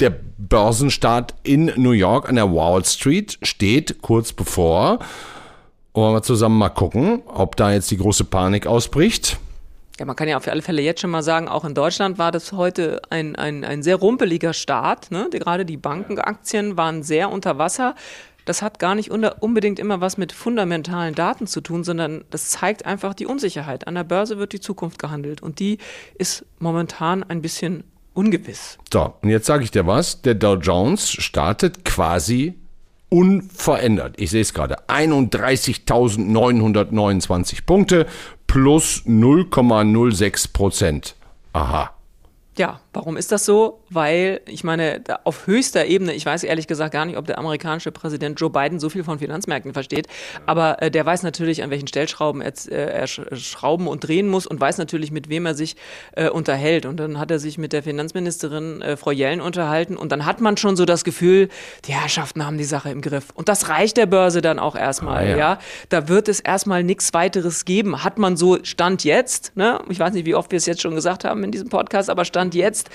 der 0.00 0.12
Börsenstart 0.38 1.34
in 1.44 1.70
New 1.76 1.92
York 1.92 2.28
an 2.28 2.34
der 2.34 2.52
Wall 2.52 2.84
Street 2.84 3.38
steht 3.42 4.02
kurz 4.02 4.32
bevor. 4.32 4.98
Wollen 5.94 6.12
wir 6.12 6.22
zusammen 6.22 6.58
mal 6.58 6.70
gucken, 6.70 7.22
ob 7.26 7.54
da 7.54 7.72
jetzt 7.72 7.88
die 7.92 7.96
große 7.96 8.24
Panik 8.24 8.66
ausbricht? 8.66 9.38
Ja, 10.00 10.04
man 10.04 10.16
kann 10.16 10.26
ja 10.26 10.36
auf 10.36 10.48
alle 10.48 10.60
Fälle 10.60 10.82
jetzt 10.82 11.00
schon 11.00 11.10
mal 11.10 11.22
sagen, 11.22 11.46
auch 11.46 11.64
in 11.64 11.72
Deutschland 11.72 12.18
war 12.18 12.32
das 12.32 12.50
heute 12.50 13.00
ein, 13.10 13.36
ein, 13.36 13.64
ein 13.64 13.84
sehr 13.84 13.94
rumpeliger 13.94 14.54
Start. 14.54 15.12
Ne? 15.12 15.28
Gerade 15.30 15.64
die 15.64 15.76
Bankenaktien 15.76 16.76
waren 16.76 17.04
sehr 17.04 17.30
unter 17.30 17.58
Wasser. 17.58 17.94
Das 18.44 18.60
hat 18.60 18.80
gar 18.80 18.96
nicht 18.96 19.12
unbedingt 19.12 19.78
immer 19.78 20.00
was 20.00 20.18
mit 20.18 20.32
fundamentalen 20.32 21.14
Daten 21.14 21.46
zu 21.46 21.60
tun, 21.60 21.84
sondern 21.84 22.24
das 22.30 22.50
zeigt 22.50 22.84
einfach 22.86 23.14
die 23.14 23.26
Unsicherheit. 23.26 23.86
An 23.86 23.94
der 23.94 24.02
Börse 24.02 24.36
wird 24.36 24.52
die 24.52 24.60
Zukunft 24.60 24.98
gehandelt 24.98 25.44
und 25.44 25.60
die 25.60 25.78
ist 26.18 26.44
momentan 26.58 27.22
ein 27.22 27.40
bisschen 27.40 27.84
ungewiss. 28.14 28.78
So, 28.92 29.14
und 29.22 29.28
jetzt 29.28 29.46
sage 29.46 29.62
ich 29.62 29.70
dir 29.70 29.86
was. 29.86 30.22
Der 30.22 30.34
Dow 30.34 30.56
Jones 30.56 31.08
startet 31.08 31.84
quasi 31.84 32.58
unverändert. 33.08 34.14
Ich 34.18 34.30
sehe 34.30 34.42
es 34.42 34.54
gerade. 34.54 34.88
31.929 34.88 37.66
Punkte 37.66 38.06
plus 38.46 39.02
0,06 39.06 40.52
Prozent. 40.52 41.16
Aha. 41.52 41.90
Ja, 42.56 42.78
warum 42.92 43.16
ist 43.16 43.32
das 43.32 43.44
so? 43.44 43.80
Weil, 43.94 44.40
ich 44.46 44.64
meine, 44.64 45.02
auf 45.24 45.46
höchster 45.46 45.86
Ebene, 45.86 46.12
ich 46.14 46.26
weiß 46.26 46.44
ehrlich 46.44 46.66
gesagt 46.66 46.92
gar 46.92 47.04
nicht, 47.04 47.16
ob 47.16 47.26
der 47.26 47.38
amerikanische 47.38 47.92
Präsident 47.92 48.40
Joe 48.40 48.50
Biden 48.50 48.80
so 48.80 48.88
viel 48.88 49.04
von 49.04 49.18
Finanzmärkten 49.18 49.72
versteht, 49.72 50.06
aber 50.46 50.82
äh, 50.82 50.90
der 50.90 51.06
weiß 51.06 51.22
natürlich, 51.22 51.62
an 51.62 51.70
welchen 51.70 51.86
Stellschrauben 51.86 52.42
er, 52.42 52.52
äh, 52.70 53.00
er 53.00 53.06
schrauben 53.06 53.86
und 53.86 54.06
drehen 54.06 54.28
muss 54.28 54.46
und 54.46 54.60
weiß 54.60 54.78
natürlich, 54.78 55.10
mit 55.10 55.28
wem 55.28 55.46
er 55.46 55.54
sich 55.54 55.76
äh, 56.12 56.28
unterhält. 56.28 56.86
Und 56.86 56.98
dann 56.98 57.18
hat 57.18 57.30
er 57.30 57.38
sich 57.38 57.58
mit 57.58 57.72
der 57.72 57.82
Finanzministerin 57.82 58.82
äh, 58.82 58.96
Frau 58.96 59.10
Jellen 59.10 59.40
unterhalten 59.40 59.96
und 59.96 60.12
dann 60.12 60.26
hat 60.26 60.40
man 60.40 60.56
schon 60.56 60.76
so 60.76 60.84
das 60.84 61.04
Gefühl, 61.04 61.48
die 61.86 61.92
Herrschaften 61.92 62.44
haben 62.44 62.58
die 62.58 62.64
Sache 62.64 62.90
im 62.90 63.00
Griff. 63.00 63.30
Und 63.34 63.48
das 63.48 63.68
reicht 63.68 63.96
der 63.96 64.06
Börse 64.06 64.42
dann 64.42 64.58
auch 64.58 64.76
erstmal, 64.76 65.24
ah, 65.24 65.28
ja. 65.28 65.36
ja. 65.36 65.58
Da 65.88 66.08
wird 66.08 66.28
es 66.28 66.40
erstmal 66.40 66.82
nichts 66.82 67.14
weiteres 67.14 67.64
geben. 67.64 68.04
Hat 68.04 68.18
man 68.18 68.36
so 68.36 68.58
Stand 68.64 69.04
jetzt, 69.04 69.56
ne? 69.56 69.80
Ich 69.88 69.98
weiß 69.98 70.12
nicht, 70.14 70.26
wie 70.26 70.34
oft 70.34 70.50
wir 70.50 70.56
es 70.56 70.66
jetzt 70.66 70.82
schon 70.82 70.94
gesagt 70.94 71.24
haben 71.24 71.44
in 71.44 71.52
diesem 71.52 71.68
Podcast, 71.68 72.10
aber 72.10 72.24
Stand 72.24 72.54
jetzt 72.54 72.90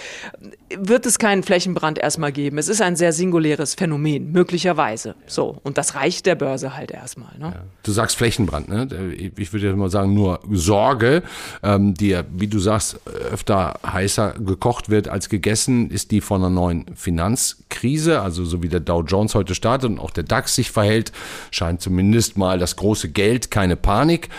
wird 0.89 1.05
es 1.05 1.19
keinen 1.19 1.43
Flächenbrand 1.43 1.99
erstmal 1.99 2.31
geben. 2.31 2.57
Es 2.57 2.67
ist 2.67 2.81
ein 2.81 2.95
sehr 2.95 3.13
singuläres 3.13 3.75
Phänomen, 3.75 4.31
möglicherweise. 4.31 5.15
So. 5.27 5.57
Und 5.63 5.77
das 5.77 5.95
reicht 5.95 6.25
der 6.25 6.35
Börse 6.35 6.75
halt 6.75 6.91
erstmal. 6.91 7.37
Ne? 7.37 7.53
Ja. 7.55 7.63
Du 7.83 7.91
sagst 7.91 8.17
Flächenbrand, 8.17 8.67
ne? 8.67 9.13
Ich 9.37 9.53
würde 9.53 9.75
mal 9.75 9.89
sagen, 9.89 10.13
nur 10.13 10.39
Sorge, 10.51 11.23
ähm, 11.63 11.93
die, 11.93 12.19
wie 12.35 12.47
du 12.47 12.59
sagst, 12.59 12.99
öfter 13.31 13.79
heißer 13.85 14.33
gekocht 14.39 14.89
wird 14.89 15.07
als 15.07 15.29
gegessen, 15.29 15.89
ist 15.89 16.11
die 16.11 16.21
von 16.21 16.41
einer 16.41 16.49
neuen 16.49 16.85
Finanzkrise. 16.95 18.21
Also 18.21 18.43
so 18.43 18.61
wie 18.63 18.69
der 18.69 18.79
Dow 18.79 19.01
Jones 19.01 19.35
heute 19.35 19.55
startet 19.55 19.89
und 19.89 19.99
auch 19.99 20.11
der 20.11 20.23
DAX 20.23 20.55
sich 20.55 20.71
verhält, 20.71 21.11
scheint 21.51 21.81
zumindest 21.81 22.37
mal 22.37 22.59
das 22.59 22.75
große 22.75 23.09
Geld 23.09 23.51
keine 23.51 23.75
Panik 23.75 24.29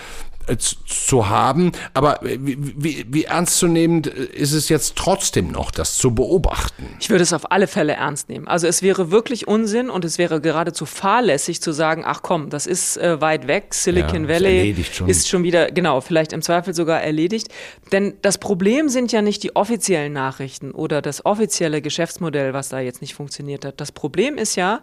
zu 0.58 1.28
haben. 1.28 1.72
Aber 1.94 2.20
wie, 2.22 2.56
wie, 2.58 3.06
wie 3.08 3.24
ernstzunehmend 3.24 4.06
ist 4.06 4.52
es 4.52 4.68
jetzt 4.68 4.96
trotzdem 4.96 5.50
noch, 5.50 5.70
das 5.70 5.96
zu 5.96 6.14
beobachten? 6.14 6.86
Ich 7.00 7.10
würde 7.10 7.22
es 7.22 7.32
auf 7.32 7.50
alle 7.50 7.66
Fälle 7.66 7.94
ernst 7.94 8.28
nehmen. 8.28 8.48
Also 8.48 8.66
es 8.66 8.82
wäre 8.82 9.10
wirklich 9.10 9.48
Unsinn 9.48 9.90
und 9.90 10.04
es 10.04 10.18
wäre 10.18 10.40
geradezu 10.40 10.86
fahrlässig 10.86 11.60
zu 11.60 11.72
sagen, 11.72 12.04
ach 12.06 12.22
komm, 12.22 12.50
das 12.50 12.66
ist 12.66 12.96
äh, 12.96 13.20
weit 13.20 13.46
weg, 13.46 13.74
Silicon 13.74 14.24
ja, 14.24 14.28
Valley 14.28 14.84
schon. 14.92 15.08
ist 15.08 15.28
schon 15.28 15.42
wieder, 15.42 15.70
genau, 15.70 16.00
vielleicht 16.00 16.32
im 16.32 16.42
Zweifel 16.42 16.74
sogar 16.74 17.02
erledigt. 17.02 17.48
Denn 17.92 18.14
das 18.22 18.38
Problem 18.38 18.88
sind 18.88 19.12
ja 19.12 19.22
nicht 19.22 19.42
die 19.42 19.56
offiziellen 19.56 20.12
Nachrichten 20.12 20.70
oder 20.72 21.02
das 21.02 21.24
offizielle 21.26 21.82
Geschäftsmodell, 21.82 22.52
was 22.52 22.68
da 22.68 22.80
jetzt 22.80 23.00
nicht 23.00 23.14
funktioniert 23.14 23.64
hat. 23.64 23.80
Das 23.80 23.92
Problem 23.92 24.36
ist 24.36 24.56
ja, 24.56 24.80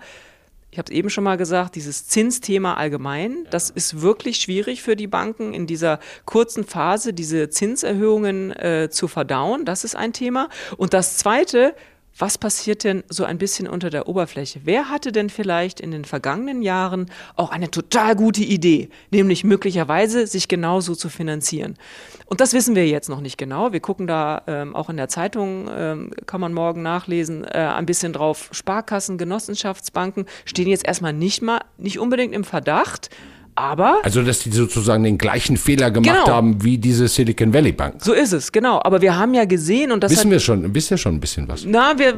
ich 0.70 0.78
habe 0.78 0.92
es 0.92 0.98
eben 0.98 1.10
schon 1.10 1.24
mal 1.24 1.38
gesagt, 1.38 1.76
dieses 1.76 2.08
Zinsthema 2.08 2.74
allgemein, 2.76 3.48
das 3.52 3.70
ist 3.70 4.02
wirklich 4.02 4.38
schwierig 4.38 4.84
für 4.84 4.96
die 4.96 5.08
Banken 5.08 5.54
in 5.54 5.66
dieser 5.66 6.00
kurzen 6.26 6.66
Phase, 6.66 7.14
diese 7.14 7.50
Zinserhöhungen 7.50 8.52
äh, 8.52 8.90
zu 8.92 9.08
verdauen. 9.08 9.66
Das 9.66 9.84
ist 9.84 9.96
ein 9.96 10.14
Thema. 10.14 10.50
Und 10.76 10.94
das 10.94 11.18
Zweite, 11.18 11.74
was 12.18 12.38
passiert 12.38 12.84
denn 12.84 13.04
so 13.10 13.26
ein 13.26 13.38
bisschen 13.38 13.68
unter 13.68 13.90
der 13.90 14.08
Oberfläche? 14.08 14.62
Wer 14.64 14.90
hatte 14.90 15.12
denn 15.12 15.30
vielleicht 15.30 15.80
in 15.80 15.92
den 15.92 16.04
vergangenen 16.04 16.62
Jahren 16.62 17.12
auch 17.36 17.52
eine 17.52 17.70
total 17.70 18.16
gute 18.16 18.42
Idee, 18.42 18.90
nämlich 19.12 19.44
möglicherweise 19.44 20.26
sich 20.26 20.48
genauso 20.48 20.96
zu 20.96 21.10
finanzieren? 21.10 21.76
Und 22.26 22.42
das 22.42 22.54
wissen 22.54 22.76
wir 22.76 22.88
jetzt 22.88 23.08
noch 23.08 23.22
nicht 23.22 23.38
genau. 23.38 23.72
Wir 23.72 23.80
gucken 23.80 24.08
da 24.08 24.42
ähm, 24.48 24.76
auch 24.76 24.90
in 24.90 24.98
der 24.98 25.10
Zeitung, 25.10 25.70
ähm, 25.72 26.12
kann 26.26 26.42
man 26.42 26.54
morgen 26.54 26.82
nachlesen, 26.82 27.44
äh, 27.46 27.60
ein 27.60 27.86
bisschen 27.86 28.14
drauf. 28.14 28.50
Sparkassen, 28.52 29.18
Genossenschaftsbanken 29.18 30.26
stehen 30.46 30.68
jetzt 30.68 30.88
erstmal 30.88 31.14
nicht 31.14 31.42
mal, 31.42 31.62
nicht 31.78 32.00
unbedingt 32.00 32.34
im 32.34 32.44
Verdacht. 32.44 33.10
Aber. 33.58 33.98
Also, 34.04 34.22
dass 34.22 34.40
die 34.40 34.52
sozusagen 34.52 35.04
den 35.04 35.18
gleichen 35.18 35.58
Fehler 35.58 35.90
gemacht 35.90 36.26
genau. 36.26 36.36
haben 36.36 36.64
wie 36.64 36.78
diese 36.78 37.08
Silicon 37.08 37.52
Valley 37.52 37.72
Bank. 37.72 37.96
So 38.04 38.14
ist 38.14 38.32
es, 38.32 38.52
genau. 38.52 38.80
Aber 38.84 39.02
wir 39.02 39.18
haben 39.18 39.34
ja 39.34 39.46
gesehen 39.46 39.92
und 39.92 40.04
das. 40.04 40.12
Wissen 40.12 40.26
hat, 40.26 40.32
wir 40.32 40.40
schon, 40.40 40.72
bisher 40.72 40.96
schon 40.96 41.16
ein 41.16 41.20
bisschen 41.20 41.48
was. 41.48 41.66
Na, 41.66 41.98
wir, 41.98 42.14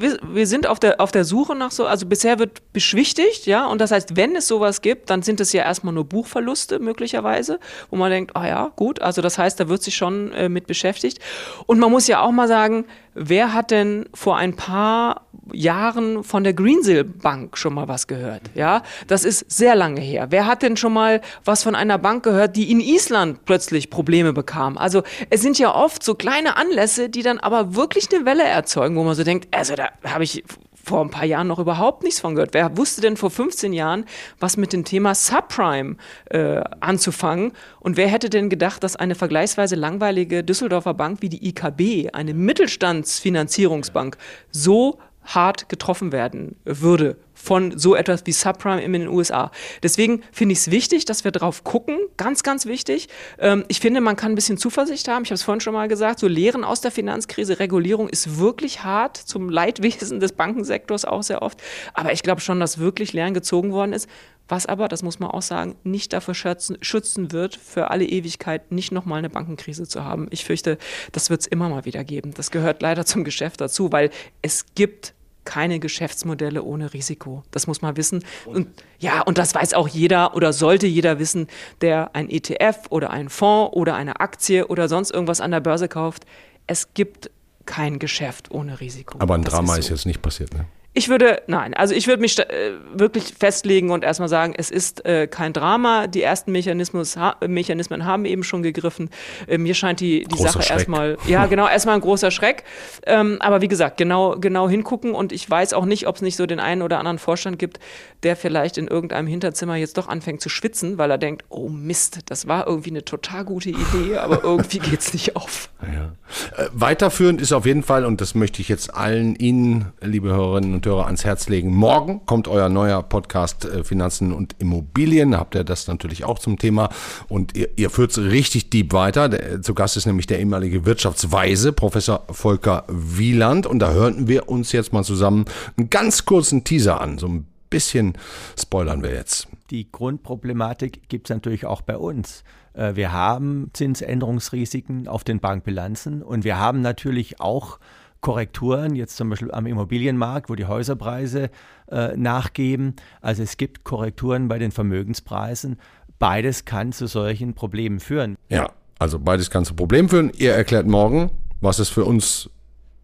wir, 0.00 0.18
wir 0.32 0.46
sind 0.48 0.66
auf 0.66 0.80
der, 0.80 1.00
auf 1.00 1.12
der 1.12 1.24
Suche 1.24 1.54
nach 1.54 1.70
so, 1.70 1.86
also 1.86 2.06
bisher 2.06 2.40
wird 2.40 2.72
beschwichtigt, 2.72 3.46
ja. 3.46 3.68
Und 3.68 3.80
das 3.80 3.92
heißt, 3.92 4.16
wenn 4.16 4.34
es 4.34 4.48
sowas 4.48 4.82
gibt, 4.82 5.10
dann 5.10 5.22
sind 5.22 5.40
es 5.40 5.52
ja 5.52 5.62
erstmal 5.62 5.94
nur 5.94 6.04
Buchverluste 6.04 6.80
möglicherweise, 6.80 7.60
wo 7.90 7.96
man 7.96 8.10
denkt, 8.10 8.34
ah 8.34 8.48
ja, 8.48 8.72
gut. 8.74 9.00
Also, 9.00 9.22
das 9.22 9.38
heißt, 9.38 9.60
da 9.60 9.68
wird 9.68 9.84
sich 9.84 9.94
schon 9.94 10.32
äh, 10.32 10.48
mit 10.48 10.66
beschäftigt. 10.66 11.20
Und 11.66 11.78
man 11.78 11.92
muss 11.92 12.08
ja 12.08 12.20
auch 12.20 12.32
mal 12.32 12.48
sagen, 12.48 12.84
wer 13.14 13.52
hat 13.52 13.70
denn 13.70 14.06
vor 14.14 14.36
ein 14.36 14.54
paar 14.54 15.26
Jahren 15.52 16.22
von 16.22 16.44
der 16.44 16.52
Greensill 16.52 17.04
Bank 17.04 17.56
schon 17.58 17.74
mal 17.74 17.88
was 17.88 18.06
gehört? 18.06 18.42
Ja, 18.54 18.82
das 19.06 19.24
ist 19.24 19.50
sehr 19.50 19.74
lange 19.74 20.00
her. 20.00 20.28
Wer 20.30 20.46
hat 20.46 20.62
denn 20.62 20.76
schon 20.76 20.92
mal 20.92 21.20
was 21.44 21.62
von 21.62 21.74
einer 21.74 21.98
Bank 21.98 22.22
gehört, 22.22 22.56
die 22.56 22.70
in 22.70 22.80
Island 22.80 23.44
plötzlich 23.44 23.90
Probleme 23.90 24.32
bekam? 24.32 24.78
Also 24.78 25.02
es 25.30 25.42
sind 25.42 25.58
ja 25.58 25.74
oft 25.74 26.02
so 26.02 26.14
kleine 26.14 26.56
Anlässe, 26.56 27.08
die 27.08 27.22
dann 27.22 27.38
aber 27.38 27.74
wirklich 27.74 28.08
eine 28.12 28.24
Welle 28.24 28.44
erzeugen, 28.44 28.96
wo 28.96 29.02
man 29.02 29.14
so 29.14 29.24
denkt, 29.24 29.48
also 29.54 29.74
da 29.74 29.88
habe 30.04 30.24
ich 30.24 30.44
vor 30.90 31.00
ein 31.00 31.10
paar 31.10 31.24
Jahren 31.24 31.46
noch 31.46 31.60
überhaupt 31.60 32.02
nichts 32.02 32.18
von 32.18 32.34
gehört. 32.34 32.52
Wer 32.52 32.76
wusste 32.76 33.00
denn 33.00 33.16
vor 33.16 33.30
15 33.30 33.72
Jahren, 33.72 34.06
was 34.40 34.56
mit 34.56 34.72
dem 34.72 34.84
Thema 34.84 35.14
Subprime 35.14 35.96
äh, 36.30 36.62
anzufangen? 36.80 37.52
Und 37.78 37.96
wer 37.96 38.08
hätte 38.08 38.28
denn 38.28 38.50
gedacht, 38.50 38.82
dass 38.82 38.96
eine 38.96 39.14
vergleichsweise 39.14 39.76
langweilige 39.76 40.42
Düsseldorfer 40.42 40.94
Bank 40.94 41.22
wie 41.22 41.28
die 41.28 41.48
IKB, 41.48 42.12
eine 42.12 42.34
Mittelstandsfinanzierungsbank, 42.34 44.16
so 44.50 44.98
hart 45.22 45.68
getroffen 45.68 46.10
werden 46.10 46.56
würde 46.64 47.16
von 47.42 47.78
so 47.78 47.94
etwas 47.94 48.26
wie 48.26 48.32
Subprime 48.32 48.82
in 48.82 48.92
den 48.92 49.08
USA. 49.08 49.50
Deswegen 49.82 50.22
finde 50.32 50.52
ich 50.52 50.60
es 50.60 50.70
wichtig, 50.70 51.04
dass 51.04 51.24
wir 51.24 51.32
drauf 51.32 51.64
gucken. 51.64 51.98
Ganz, 52.16 52.42
ganz 52.42 52.66
wichtig. 52.66 53.08
Ähm, 53.38 53.64
ich 53.68 53.80
finde, 53.80 54.00
man 54.00 54.16
kann 54.16 54.32
ein 54.32 54.34
bisschen 54.34 54.58
Zuversicht 54.58 55.08
haben. 55.08 55.24
Ich 55.24 55.30
habe 55.30 55.36
es 55.36 55.42
vorhin 55.42 55.60
schon 55.60 55.72
mal 55.72 55.88
gesagt. 55.88 56.20
So 56.20 56.28
Lehren 56.28 56.64
aus 56.64 56.80
der 56.80 56.90
Finanzkrise, 56.90 57.58
Regulierung 57.58 58.08
ist 58.08 58.38
wirklich 58.38 58.82
hart 58.82 59.16
zum 59.16 59.48
Leidwesen 59.48 60.20
des 60.20 60.32
Bankensektors 60.32 61.04
auch 61.04 61.22
sehr 61.22 61.42
oft. 61.42 61.60
Aber 61.94 62.12
ich 62.12 62.22
glaube 62.22 62.40
schon, 62.40 62.60
dass 62.60 62.78
wirklich 62.78 63.12
Lernen 63.12 63.34
gezogen 63.34 63.72
worden 63.72 63.92
ist. 63.92 64.08
Was 64.48 64.66
aber, 64.66 64.88
das 64.88 65.04
muss 65.04 65.20
man 65.20 65.30
auch 65.30 65.42
sagen, 65.42 65.76
nicht 65.84 66.12
dafür 66.12 66.34
schützen, 66.34 66.76
schützen 66.80 67.30
wird, 67.30 67.54
für 67.54 67.92
alle 67.92 68.04
Ewigkeit 68.04 68.72
nicht 68.72 68.90
nochmal 68.90 69.20
eine 69.20 69.30
Bankenkrise 69.30 69.86
zu 69.86 70.04
haben. 70.04 70.26
Ich 70.30 70.44
fürchte, 70.44 70.76
das 71.12 71.30
wird 71.30 71.42
es 71.42 71.46
immer 71.46 71.68
mal 71.68 71.84
wieder 71.84 72.02
geben. 72.02 72.34
Das 72.34 72.50
gehört 72.50 72.82
leider 72.82 73.06
zum 73.06 73.22
Geschäft 73.22 73.60
dazu, 73.60 73.92
weil 73.92 74.10
es 74.42 74.66
gibt 74.74 75.14
keine 75.50 75.80
Geschäftsmodelle 75.80 76.62
ohne 76.62 76.94
Risiko. 76.94 77.42
Das 77.50 77.66
muss 77.66 77.82
man 77.82 77.96
wissen. 77.96 78.24
Und 78.46 78.68
ja, 79.00 79.20
und 79.22 79.36
das 79.36 79.52
weiß 79.52 79.74
auch 79.74 79.88
jeder 79.88 80.36
oder 80.36 80.52
sollte 80.52 80.86
jeder 80.86 81.18
wissen, 81.18 81.48
der 81.80 82.14
ein 82.14 82.30
ETF 82.30 82.76
oder 82.90 83.10
einen 83.10 83.30
Fonds 83.30 83.74
oder 83.74 83.96
eine 83.96 84.20
Aktie 84.20 84.68
oder 84.68 84.88
sonst 84.88 85.10
irgendwas 85.10 85.40
an 85.40 85.50
der 85.50 85.58
Börse 85.58 85.88
kauft. 85.88 86.24
Es 86.68 86.94
gibt 86.94 87.32
kein 87.66 87.98
Geschäft 87.98 88.52
ohne 88.52 88.78
Risiko. 88.78 89.18
Aber 89.18 89.34
ein 89.34 89.42
das 89.42 89.52
Drama 89.52 89.72
ist, 89.72 89.86
so. 89.86 89.94
ist 89.94 90.00
jetzt 90.02 90.06
nicht 90.06 90.22
passiert, 90.22 90.54
ne? 90.54 90.66
Ich 90.92 91.08
würde, 91.08 91.42
nein, 91.46 91.72
also 91.74 91.94
ich 91.94 92.08
würde 92.08 92.20
mich 92.20 92.36
äh, 92.36 92.72
wirklich 92.92 93.34
festlegen 93.38 93.90
und 93.90 94.02
erstmal 94.02 94.28
sagen, 94.28 94.54
es 94.56 94.72
ist 94.72 95.04
äh, 95.06 95.28
kein 95.28 95.52
Drama. 95.52 96.08
Die 96.08 96.20
ersten 96.20 96.50
Mechanismus, 96.50 97.16
ha 97.16 97.36
Mechanismen 97.46 98.04
haben 98.04 98.24
eben 98.24 98.42
schon 98.42 98.64
gegriffen. 98.64 99.08
Äh, 99.46 99.58
mir 99.58 99.74
scheint 99.74 100.00
die, 100.00 100.24
die 100.24 100.36
Sache 100.36 100.62
Schreck. 100.62 100.78
erstmal, 100.78 101.16
ja 101.28 101.46
genau, 101.50 101.68
erstmal 101.68 101.94
ein 101.94 102.00
großer 102.00 102.32
Schreck. 102.32 102.64
Ähm, 103.06 103.36
aber 103.38 103.60
wie 103.60 103.68
gesagt, 103.68 103.98
genau, 103.98 104.36
genau 104.40 104.68
hingucken 104.68 105.12
und 105.12 105.30
ich 105.30 105.48
weiß 105.48 105.74
auch 105.74 105.84
nicht, 105.84 106.08
ob 106.08 106.16
es 106.16 106.22
nicht 106.22 106.34
so 106.34 106.46
den 106.46 106.58
einen 106.58 106.82
oder 106.82 106.98
anderen 106.98 107.20
Vorstand 107.20 107.60
gibt, 107.60 107.78
der 108.24 108.34
vielleicht 108.34 108.76
in 108.76 108.88
irgendeinem 108.88 109.28
Hinterzimmer 109.28 109.76
jetzt 109.76 109.96
doch 109.96 110.08
anfängt 110.08 110.40
zu 110.40 110.48
schwitzen, 110.48 110.98
weil 110.98 111.12
er 111.12 111.18
denkt, 111.18 111.44
oh 111.50 111.68
Mist, 111.68 112.18
das 112.26 112.48
war 112.48 112.66
irgendwie 112.66 112.90
eine 112.90 113.04
total 113.04 113.44
gute 113.44 113.70
Idee, 113.70 114.16
aber 114.16 114.42
irgendwie 114.42 114.80
geht 114.80 115.00
es 115.00 115.12
nicht 115.12 115.36
auf. 115.36 115.70
Ja. 115.82 116.12
Äh, 116.56 116.68
weiterführend 116.72 117.40
ist 117.40 117.52
auf 117.52 117.64
jeden 117.64 117.84
Fall, 117.84 118.04
und 118.04 118.20
das 118.20 118.34
möchte 118.34 118.60
ich 118.60 118.68
jetzt 118.68 118.92
allen 118.92 119.36
Ihnen, 119.36 119.92
liebe 120.00 120.30
Hörerinnen 120.30 120.74
und 120.74 120.79
Hörer, 120.86 121.06
ans 121.06 121.24
Herz 121.24 121.48
legen. 121.48 121.74
Morgen 121.74 122.24
kommt 122.26 122.48
euer 122.48 122.68
neuer 122.68 123.02
Podcast 123.02 123.64
äh, 123.64 123.84
Finanzen 123.84 124.32
und 124.32 124.56
Immobilien. 124.58 125.36
Habt 125.36 125.54
ihr 125.54 125.64
das 125.64 125.86
natürlich 125.88 126.24
auch 126.24 126.38
zum 126.38 126.58
Thema. 126.58 126.90
Und 127.28 127.56
ihr, 127.56 127.68
ihr 127.76 127.90
führt 127.90 128.12
es 128.12 128.18
richtig 128.18 128.70
deep 128.70 128.92
weiter. 128.92 129.28
Der, 129.28 129.62
zu 129.62 129.74
Gast 129.74 129.96
ist 129.96 130.06
nämlich 130.06 130.26
der 130.26 130.38
ehemalige 130.38 130.86
Wirtschaftsweise, 130.86 131.72
Professor 131.72 132.24
Volker 132.30 132.84
Wieland. 132.88 133.66
Und 133.66 133.78
da 133.78 133.92
hörten 133.92 134.28
wir 134.28 134.48
uns 134.48 134.72
jetzt 134.72 134.92
mal 134.92 135.04
zusammen 135.04 135.44
einen 135.76 135.90
ganz 135.90 136.24
kurzen 136.24 136.64
Teaser 136.64 137.00
an. 137.00 137.18
So 137.18 137.28
ein 137.28 137.46
bisschen 137.70 138.14
spoilern 138.58 139.02
wir 139.02 139.12
jetzt. 139.14 139.48
Die 139.70 139.90
Grundproblematik 139.90 141.08
gibt 141.08 141.30
es 141.30 141.34
natürlich 141.34 141.64
auch 141.64 141.80
bei 141.82 141.96
uns. 141.96 142.42
Äh, 142.74 142.96
wir 142.96 143.12
haben 143.12 143.70
Zinsänderungsrisiken 143.72 145.08
auf 145.08 145.24
den 145.24 145.40
Bankbilanzen 145.40 146.22
und 146.22 146.44
wir 146.44 146.58
haben 146.58 146.80
natürlich 146.80 147.40
auch 147.40 147.78
Korrekturen, 148.20 148.94
jetzt 148.94 149.16
zum 149.16 149.30
Beispiel 149.30 149.50
am 149.52 149.66
Immobilienmarkt, 149.66 150.50
wo 150.50 150.54
die 150.54 150.66
Häuserpreise 150.66 151.50
äh, 151.90 152.16
nachgeben. 152.16 152.94
Also 153.20 153.42
es 153.42 153.56
gibt 153.56 153.84
Korrekturen 153.84 154.48
bei 154.48 154.58
den 154.58 154.72
Vermögenspreisen. 154.72 155.78
Beides 156.18 156.64
kann 156.64 156.92
zu 156.92 157.06
solchen 157.06 157.54
Problemen 157.54 157.98
führen. 157.98 158.36
Ja, 158.48 158.70
also 158.98 159.18
beides 159.18 159.50
kann 159.50 159.64
zu 159.64 159.74
Problemen 159.74 160.08
führen. 160.08 160.30
Ihr 160.36 160.52
erklärt 160.52 160.86
morgen, 160.86 161.30
was 161.60 161.78
es 161.78 161.88
für 161.88 162.04
uns 162.04 162.50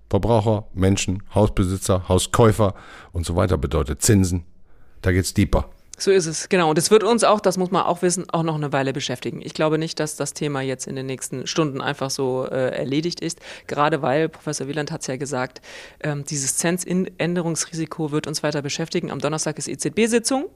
Verbraucher, 0.08 0.66
Menschen, 0.74 1.22
Hausbesitzer, 1.34 2.08
Hauskäufer 2.08 2.74
und 3.12 3.26
so 3.26 3.34
weiter 3.34 3.58
bedeutet. 3.58 4.02
Zinsen. 4.02 4.44
Da 5.02 5.12
geht's 5.12 5.34
deeper. 5.34 5.68
So 5.98 6.10
ist 6.10 6.26
es, 6.26 6.48
genau. 6.50 6.68
Und 6.70 6.78
es 6.78 6.90
wird 6.90 7.02
uns 7.02 7.24
auch, 7.24 7.40
das 7.40 7.56
muss 7.56 7.70
man 7.70 7.84
auch 7.84 8.02
wissen, 8.02 8.28
auch 8.30 8.42
noch 8.42 8.56
eine 8.56 8.72
Weile 8.72 8.92
beschäftigen. 8.92 9.40
Ich 9.42 9.54
glaube 9.54 9.78
nicht, 9.78 9.98
dass 9.98 10.16
das 10.16 10.34
Thema 10.34 10.60
jetzt 10.60 10.86
in 10.86 10.94
den 10.94 11.06
nächsten 11.06 11.46
Stunden 11.46 11.80
einfach 11.80 12.10
so 12.10 12.44
äh, 12.44 12.76
erledigt 12.76 13.20
ist, 13.20 13.40
gerade 13.66 14.02
weil, 14.02 14.28
Professor 14.28 14.68
Wieland 14.68 14.90
hat 14.90 15.00
es 15.00 15.06
ja 15.06 15.16
gesagt, 15.16 15.62
ähm, 16.00 16.24
dieses 16.24 16.56
Zinsänderungsrisiko 16.58 18.12
wird 18.12 18.26
uns 18.26 18.42
weiter 18.42 18.60
beschäftigen. 18.60 19.10
Am 19.10 19.20
Donnerstag 19.20 19.56
ist 19.58 19.68
EZB-Sitzung. 19.68 20.50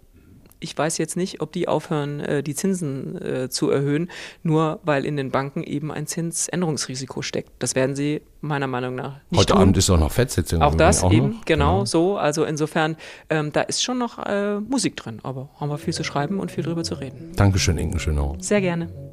Ich 0.60 0.76
weiß 0.76 0.98
jetzt 0.98 1.16
nicht, 1.16 1.40
ob 1.40 1.52
die 1.52 1.68
aufhören, 1.68 2.20
äh, 2.20 2.42
die 2.42 2.54
Zinsen 2.54 3.20
äh, 3.20 3.48
zu 3.48 3.70
erhöhen, 3.70 4.10
nur 4.42 4.80
weil 4.84 5.04
in 5.04 5.16
den 5.16 5.30
Banken 5.30 5.62
eben 5.62 5.90
ein 5.90 6.06
Zinsänderungsrisiko 6.06 7.22
steckt. 7.22 7.50
Das 7.58 7.74
werden 7.74 7.96
sie 7.96 8.22
meiner 8.40 8.66
Meinung 8.66 8.94
nach 8.94 9.20
nicht 9.30 9.40
Heute 9.40 9.52
tun. 9.54 9.62
Abend 9.62 9.76
ist 9.76 9.90
auch 9.90 9.98
noch 9.98 10.12
Fettsitzung. 10.12 10.62
Auch 10.62 10.74
das 10.74 11.02
auch 11.02 11.12
eben, 11.12 11.30
noch. 11.30 11.44
genau, 11.44 11.84
so. 11.84 12.16
Also 12.16 12.44
insofern, 12.44 12.96
ähm, 13.28 13.52
da 13.52 13.62
ist 13.62 13.82
schon 13.82 13.98
noch 13.98 14.18
äh, 14.18 14.60
Musik 14.60 14.96
drin, 14.96 15.20
aber 15.22 15.48
haben 15.58 15.70
wir 15.70 15.78
viel 15.78 15.94
zu 15.94 16.04
schreiben 16.04 16.38
und 16.38 16.50
viel 16.50 16.64
drüber 16.64 16.84
zu 16.84 16.94
reden. 16.94 17.32
Dankeschön, 17.36 17.78
Inge 17.78 17.98
Schönau. 17.98 18.36
Sehr 18.40 18.60
gerne. 18.60 19.09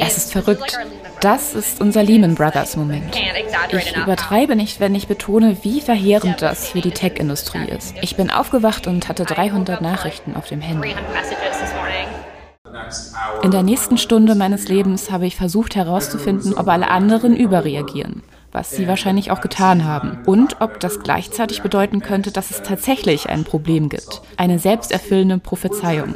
Es 0.00 0.16
ist 0.16 0.32
verrückt. 0.32 0.78
Das 1.20 1.54
ist 1.54 1.80
unser 1.80 2.02
Lehman 2.02 2.34
Brothers 2.34 2.76
Moment. 2.76 3.16
Ich 3.72 3.96
übertreibe 3.96 4.56
nicht, 4.56 4.80
wenn 4.80 4.94
ich 4.94 5.08
betone, 5.08 5.56
wie 5.62 5.80
verheerend 5.80 6.42
das 6.42 6.68
für 6.68 6.80
die 6.80 6.90
Tech-Industrie 6.90 7.68
ist. 7.68 7.94
Ich 8.02 8.16
bin 8.16 8.30
aufgewacht 8.30 8.86
und 8.86 9.08
hatte 9.08 9.24
300 9.24 9.80
Nachrichten 9.80 10.36
auf 10.36 10.46
dem 10.48 10.60
Handy. 10.60 10.94
In 13.42 13.50
der 13.50 13.62
nächsten 13.62 13.98
Stunde 13.98 14.34
meines 14.34 14.68
Lebens 14.68 15.10
habe 15.10 15.26
ich 15.26 15.36
versucht 15.36 15.76
herauszufinden, 15.76 16.54
ob 16.54 16.68
alle 16.68 16.88
anderen 16.88 17.36
überreagieren 17.36 18.22
was 18.54 18.70
sie 18.70 18.86
wahrscheinlich 18.86 19.32
auch 19.32 19.40
getan 19.40 19.84
haben. 19.84 20.18
Und 20.26 20.60
ob 20.60 20.78
das 20.78 21.00
gleichzeitig 21.00 21.60
bedeuten 21.62 22.00
könnte, 22.00 22.30
dass 22.30 22.52
es 22.52 22.62
tatsächlich 22.62 23.28
ein 23.28 23.42
Problem 23.42 23.88
gibt. 23.88 24.22
Eine 24.36 24.60
selbsterfüllende 24.60 25.38
Prophezeiung. 25.38 26.14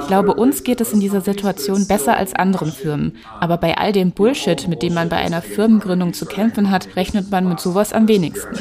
Ich 0.00 0.06
glaube, 0.06 0.34
uns 0.34 0.62
geht 0.62 0.80
es 0.80 0.92
in 0.92 1.00
dieser 1.00 1.22
Situation 1.22 1.88
besser 1.88 2.16
als 2.16 2.34
anderen 2.34 2.70
Firmen. 2.70 3.16
Aber 3.40 3.56
bei 3.56 3.76
all 3.76 3.92
dem 3.92 4.12
Bullshit, 4.12 4.68
mit 4.68 4.82
dem 4.82 4.94
man 4.94 5.08
bei 5.08 5.16
einer 5.16 5.42
Firmengründung 5.42 6.12
zu 6.12 6.24
kämpfen 6.24 6.70
hat, 6.70 6.94
rechnet 6.94 7.32
man 7.32 7.48
mit 7.48 7.58
sowas 7.58 7.92
am 7.92 8.06
wenigsten. 8.06 8.56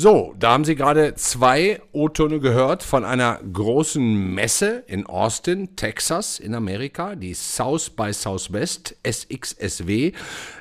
So, 0.00 0.32
da 0.38 0.52
haben 0.52 0.64
Sie 0.64 0.76
gerade 0.76 1.16
zwei 1.16 1.80
O-Töne 1.90 2.38
gehört 2.38 2.84
von 2.84 3.04
einer 3.04 3.40
großen 3.52 4.32
Messe 4.32 4.84
in 4.86 5.06
Austin, 5.06 5.74
Texas 5.74 6.38
in 6.38 6.54
Amerika, 6.54 7.16
die 7.16 7.34
South 7.34 7.90
by 7.90 8.12
Southwest, 8.12 8.94
SXSW. 9.04 10.12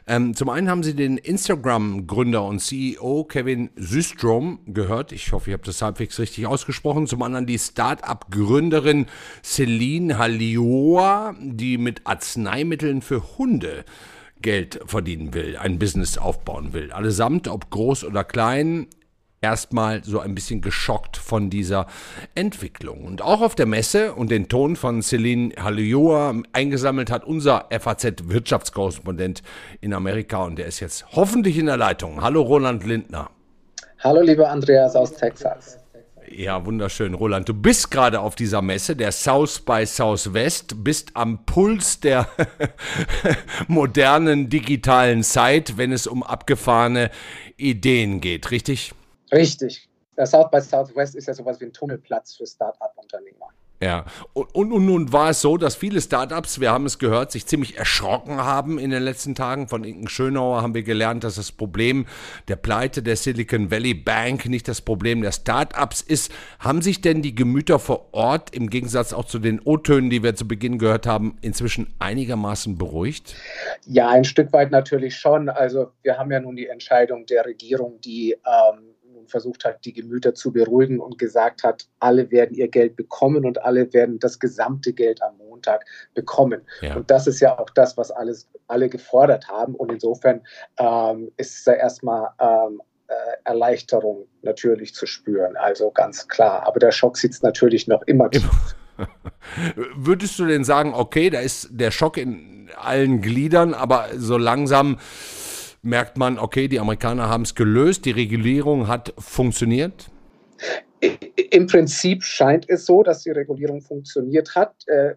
Ähm, 0.07 0.33
zum 0.33 0.49
einen 0.49 0.71
haben 0.71 0.81
Sie 0.81 0.95
den 0.95 1.19
Instagram-Gründer 1.19 2.43
und 2.45 2.61
CEO 2.61 3.25
Kevin 3.25 3.69
Systrom 3.75 4.57
gehört. 4.65 5.11
Ich 5.11 5.31
hoffe, 5.31 5.51
ich 5.51 5.53
habe 5.53 5.65
das 5.65 5.83
halbwegs 5.83 6.17
richtig 6.17 6.47
ausgesprochen. 6.47 7.05
Zum 7.05 7.21
anderen 7.21 7.45
die 7.45 7.59
Start-up-Gründerin 7.59 9.05
Celine 9.43 10.17
Halioa, 10.17 11.35
die 11.39 11.77
mit 11.77 12.01
Arzneimitteln 12.05 13.03
für 13.03 13.37
Hunde 13.37 13.85
Geld 14.41 14.79
verdienen 14.85 15.33
will, 15.33 15.57
ein 15.57 15.79
Business 15.79 16.17
aufbauen 16.17 16.73
will. 16.73 16.91
Allesamt, 16.91 17.47
ob 17.47 17.69
groß 17.69 18.03
oder 18.03 18.23
klein, 18.23 18.87
erstmal 19.41 20.03
so 20.03 20.19
ein 20.19 20.35
bisschen 20.35 20.61
geschockt 20.61 21.17
von 21.17 21.49
dieser 21.49 21.87
Entwicklung. 22.35 23.05
Und 23.05 23.21
auch 23.21 23.41
auf 23.41 23.55
der 23.55 23.65
Messe 23.65 24.13
und 24.13 24.31
den 24.31 24.49
Ton 24.49 24.75
von 24.75 25.01
Celine 25.01 25.53
Halioa 25.61 26.35
eingesammelt 26.53 27.11
hat 27.11 27.23
unser 27.23 27.67
FAZ-Wirtschaftskorrespondent 27.69 29.43
in 29.81 29.93
Amerika 29.93 30.43
und 30.43 30.57
der 30.57 30.65
ist 30.65 30.79
jetzt 30.79 31.05
hoffentlich 31.11 31.57
in 31.57 31.67
der 31.67 31.77
Leitung. 31.77 32.21
Hallo 32.21 32.41
Roland 32.41 32.85
Lindner. 32.85 33.29
Hallo 33.99 34.21
lieber 34.21 34.49
Andreas 34.49 34.95
aus 34.95 35.13
Texas. 35.13 35.79
Ja, 36.29 36.65
wunderschön, 36.65 37.13
Roland. 37.13 37.47
Du 37.47 37.53
bist 37.53 37.89
gerade 37.89 38.19
auf 38.19 38.35
dieser 38.35 38.61
Messe, 38.61 38.97
der 38.97 39.13
South 39.13 39.61
by 39.61 39.85
Southwest, 39.85 40.83
bist 40.83 41.11
am 41.13 41.45
Puls 41.45 42.01
der 42.01 42.27
modernen 43.67 44.49
digitalen 44.49 45.23
Zeit, 45.23 45.77
wenn 45.77 45.93
es 45.93 46.05
um 46.05 46.23
abgefahrene 46.23 47.11
Ideen 47.55 48.19
geht, 48.19 48.51
richtig? 48.51 48.93
Richtig. 49.31 49.89
Der 50.17 50.25
South 50.25 50.49
by 50.49 50.61
Southwest 50.61 51.15
ist 51.15 51.27
ja 51.27 51.33
sowas 51.33 51.59
wie 51.59 51.65
ein 51.65 51.73
Tummelplatz 51.73 52.35
für 52.35 52.47
Start-up-Unternehmer. 52.47 53.49
Ja, 53.79 54.05
und, 54.33 54.55
und, 54.55 54.71
und 54.71 54.85
nun 54.87 55.13
war 55.13 55.29
es 55.29 55.41
so, 55.41 55.55
dass 55.55 55.75
viele 55.75 56.01
Startups, 56.01 56.59
wir 56.59 56.71
haben 56.71 56.87
es 56.87 56.97
gehört, 56.97 57.31
sich 57.31 57.45
ziemlich 57.45 57.77
erschrocken 57.77 58.37
haben 58.37 58.79
in 58.79 58.89
den 58.89 59.03
letzten 59.03 59.35
Tagen. 59.35 59.67
Von 59.67 59.83
Inken 59.83 60.07
Schönauer 60.07 60.63
haben 60.63 60.73
wir 60.73 60.81
gelernt, 60.81 61.23
dass 61.23 61.35
das 61.35 61.51
Problem 61.51 62.07
der 62.47 62.55
Pleite 62.55 63.03
der 63.03 63.15
Silicon 63.15 63.69
Valley 63.69 63.93
Bank 63.93 64.47
nicht 64.47 64.67
das 64.67 64.81
Problem 64.81 65.21
der 65.21 65.31
Startups 65.31 66.01
ist. 66.01 66.31
Haben 66.57 66.81
sich 66.81 67.01
denn 67.01 67.21
die 67.21 67.35
Gemüter 67.35 67.77
vor 67.77 68.11
Ort, 68.13 68.55
im 68.55 68.71
Gegensatz 68.71 69.13
auch 69.13 69.25
zu 69.25 69.37
den 69.37 69.59
O-Tönen, 69.59 70.09
die 70.09 70.23
wir 70.23 70.35
zu 70.35 70.47
Beginn 70.47 70.79
gehört 70.79 71.05
haben, 71.05 71.37
inzwischen 71.41 71.93
einigermaßen 71.99 72.79
beruhigt? 72.79 73.35
Ja, 73.85 74.09
ein 74.09 74.23
Stück 74.23 74.51
weit 74.53 74.71
natürlich 74.71 75.15
schon. 75.17 75.49
Also 75.49 75.91
wir 76.01 76.17
haben 76.17 76.31
ja 76.31 76.39
nun 76.39 76.55
die 76.55 76.65
Entscheidung 76.65 77.27
der 77.27 77.45
Regierung, 77.45 78.01
die 78.01 78.31
ähm, 78.31 78.95
versucht 79.27 79.65
hat, 79.65 79.85
die 79.85 79.93
Gemüter 79.93 80.33
zu 80.33 80.51
beruhigen 80.51 80.99
und 80.99 81.17
gesagt 81.17 81.63
hat, 81.63 81.87
alle 81.99 82.31
werden 82.31 82.55
ihr 82.55 82.67
Geld 82.67 82.95
bekommen 82.95 83.45
und 83.45 83.61
alle 83.63 83.91
werden 83.93 84.19
das 84.19 84.39
gesamte 84.39 84.93
Geld 84.93 85.21
am 85.21 85.37
Montag 85.37 85.85
bekommen. 86.13 86.61
Ja. 86.81 86.95
Und 86.95 87.09
das 87.11 87.27
ist 87.27 87.39
ja 87.39 87.57
auch 87.57 87.69
das, 87.71 87.97
was 87.97 88.11
alles, 88.11 88.47
alle 88.67 88.89
gefordert 88.89 89.47
haben. 89.47 89.75
Und 89.75 89.91
insofern 89.91 90.41
ähm, 90.77 91.31
ist 91.37 91.65
da 91.67 91.73
erstmal 91.73 92.29
ähm, 92.39 92.81
äh, 93.07 93.13
Erleichterung 93.45 94.27
natürlich 94.41 94.93
zu 94.93 95.05
spüren. 95.05 95.55
Also 95.55 95.91
ganz 95.91 96.27
klar. 96.27 96.65
Aber 96.67 96.79
der 96.79 96.91
Schock 96.91 97.17
sitzt 97.17 97.43
natürlich 97.43 97.87
noch 97.87 98.01
immer 98.03 98.29
tief. 98.29 98.75
Würdest 99.95 100.37
du 100.39 100.45
denn 100.45 100.63
sagen, 100.63 100.93
okay, 100.93 101.29
da 101.29 101.39
ist 101.39 101.69
der 101.71 101.91
Schock 101.91 102.17
in 102.17 102.69
allen 102.75 103.21
Gliedern, 103.21 103.73
aber 103.73 104.09
so 104.15 104.37
langsam 104.37 104.97
merkt 105.87 106.17
man, 106.17 106.37
okay, 106.37 106.67
die 106.67 106.79
Amerikaner 106.79 107.29
haben 107.29 107.43
es 107.43 107.55
gelöst, 107.55 108.05
die 108.05 108.11
Regulierung 108.11 108.87
hat 108.87 109.13
funktioniert? 109.17 110.09
Im 111.51 111.67
Prinzip 111.67 112.23
scheint 112.23 112.69
es 112.69 112.85
so, 112.85 113.03
dass 113.03 113.23
die 113.23 113.31
Regulierung 113.31 113.81
funktioniert 113.81 114.55
hat. 114.55 114.75
Äh, 114.87 115.15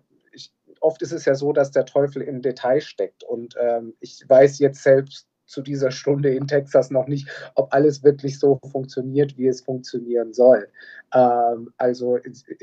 oft 0.80 1.02
ist 1.02 1.12
es 1.12 1.24
ja 1.24 1.34
so, 1.34 1.52
dass 1.52 1.70
der 1.70 1.84
Teufel 1.84 2.22
im 2.22 2.42
Detail 2.42 2.80
steckt. 2.80 3.24
Und 3.24 3.54
ähm, 3.60 3.94
ich 4.00 4.24
weiß 4.26 4.58
jetzt 4.60 4.82
selbst 4.82 5.26
zu 5.46 5.62
dieser 5.62 5.90
Stunde 5.90 6.32
in 6.32 6.46
Texas 6.46 6.90
noch 6.90 7.08
nicht, 7.08 7.28
ob 7.56 7.74
alles 7.74 8.04
wirklich 8.04 8.38
so 8.38 8.60
funktioniert, 8.70 9.36
wie 9.36 9.48
es 9.48 9.60
funktionieren 9.60 10.32
soll. 10.32 10.68
Ähm, 11.12 11.70
also 11.76 12.18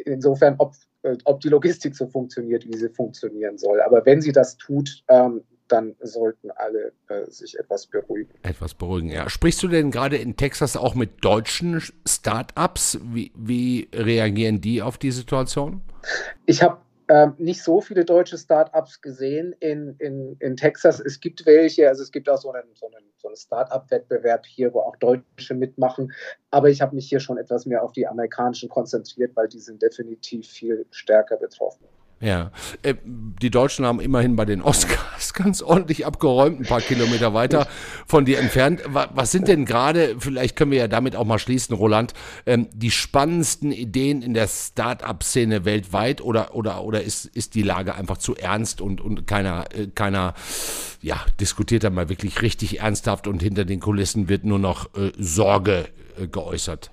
insofern, 0.05 0.55
ob, 0.59 0.73
äh, 1.03 1.17
ob 1.25 1.41
die 1.41 1.49
Logistik 1.49 1.95
so 1.95 2.07
funktioniert, 2.07 2.65
wie 2.65 2.77
sie 2.77 2.89
funktionieren 2.89 3.57
soll. 3.57 3.81
Aber 3.81 4.05
wenn 4.05 4.21
sie 4.21 4.31
das 4.31 4.57
tut, 4.57 5.03
ähm, 5.09 5.41
dann 5.67 5.95
sollten 6.01 6.51
alle 6.51 6.93
äh, 7.07 7.29
sich 7.29 7.57
etwas 7.57 7.87
beruhigen. 7.87 8.33
Etwas 8.43 8.73
beruhigen, 8.73 9.09
ja. 9.09 9.29
Sprichst 9.29 9.61
du 9.63 9.67
denn 9.67 9.91
gerade 9.91 10.17
in 10.17 10.35
Texas 10.35 10.77
auch 10.77 10.95
mit 10.95 11.23
deutschen 11.23 11.81
Start-ups? 12.05 12.99
Wie, 13.03 13.31
wie 13.35 13.89
reagieren 13.93 14.61
die 14.61 14.81
auf 14.81 14.97
die 14.97 15.11
Situation? 15.11 15.81
Ich 16.45 16.63
habe 16.63 16.79
ähm, 17.09 17.35
nicht 17.37 17.63
so 17.63 17.79
viele 17.79 18.03
deutsche 18.03 18.37
Start-ups 18.37 19.01
gesehen 19.01 19.53
in, 19.59 19.95
in, 19.99 20.35
in 20.39 20.57
Texas. 20.57 20.99
Es 20.99 21.19
gibt 21.19 21.45
welche, 21.45 21.87
also 21.87 22.03
es 22.03 22.11
gibt 22.11 22.29
auch 22.29 22.37
so 22.37 22.51
einen, 22.51 22.67
so 22.73 22.87
einen, 22.87 23.05
so 23.17 23.29
einen 23.29 23.37
Start-up-Wettbewerb 23.37 24.45
hier, 24.45 24.73
wo 24.73 24.81
auch 24.81 24.97
Deutsche 24.97 25.53
mitmachen. 25.53 26.11
Aber 26.51 26.69
ich 26.69 26.81
habe 26.81 26.95
mich 26.95 27.07
hier 27.07 27.21
schon 27.21 27.37
etwas 27.37 27.65
mehr 27.65 27.83
auf 27.83 27.93
die 27.93 28.07
amerikanischen 28.07 28.67
konzentriert, 28.67 29.35
weil 29.35 29.47
die 29.47 29.59
sind 29.59 29.81
definitiv 29.81 30.47
viel 30.47 30.85
stärker 30.91 31.37
betroffen. 31.37 31.85
Ja, 32.19 32.51
äh, 32.81 32.95
die 33.03 33.51
Deutschen 33.51 33.85
haben 33.85 33.99
immerhin 33.99 34.35
bei 34.35 34.45
den 34.45 34.63
Oscars 34.63 35.33
ganz 35.35 35.61
ordentlich 35.61 36.07
abgeräumt, 36.07 36.59
ein 36.59 36.65
paar 36.65 36.81
Kilometer 36.81 37.35
weiter 37.35 37.67
von 38.07 38.25
dir 38.25 38.39
entfernt. 38.39 38.81
Was 38.87 39.31
sind 39.31 39.47
denn 39.47 39.65
gerade, 39.65 40.15
vielleicht 40.17 40.55
können 40.55 40.71
wir 40.71 40.79
ja 40.79 40.87
damit 40.87 41.15
auch 41.15 41.25
mal 41.25 41.37
schließen, 41.37 41.75
Roland, 41.75 42.13
ähm, 42.47 42.69
die 42.73 42.89
spannendsten 42.89 43.71
Ideen 43.71 44.23
in 44.23 44.33
der 44.33 44.47
Start-up-Szene 44.47 45.63
weltweit 45.63 46.19
oder, 46.21 46.55
oder, 46.55 46.83
oder 46.83 47.03
ist, 47.03 47.25
ist 47.25 47.53
die 47.53 47.61
Lage 47.61 47.93
einfach 47.93 48.17
zu 48.17 48.35
ernst 48.35 48.81
und, 48.81 48.99
und 48.99 49.27
keiner, 49.27 49.65
äh, 49.75 49.85
keiner 49.93 50.33
ja, 51.03 51.23
diskutiert 51.39 51.83
da 51.83 51.91
mal 51.91 52.09
wirklich 52.09 52.41
richtig 52.41 52.79
ernsthaft 52.79 53.27
und 53.27 53.43
hinter 53.43 53.63
den 53.63 53.79
Kulissen 53.79 54.27
wird 54.27 54.43
nur 54.43 54.59
noch 54.59 54.87
äh, 54.95 55.11
Sorge 55.19 55.85
äh, 56.19 56.27
geäußert? 56.27 56.89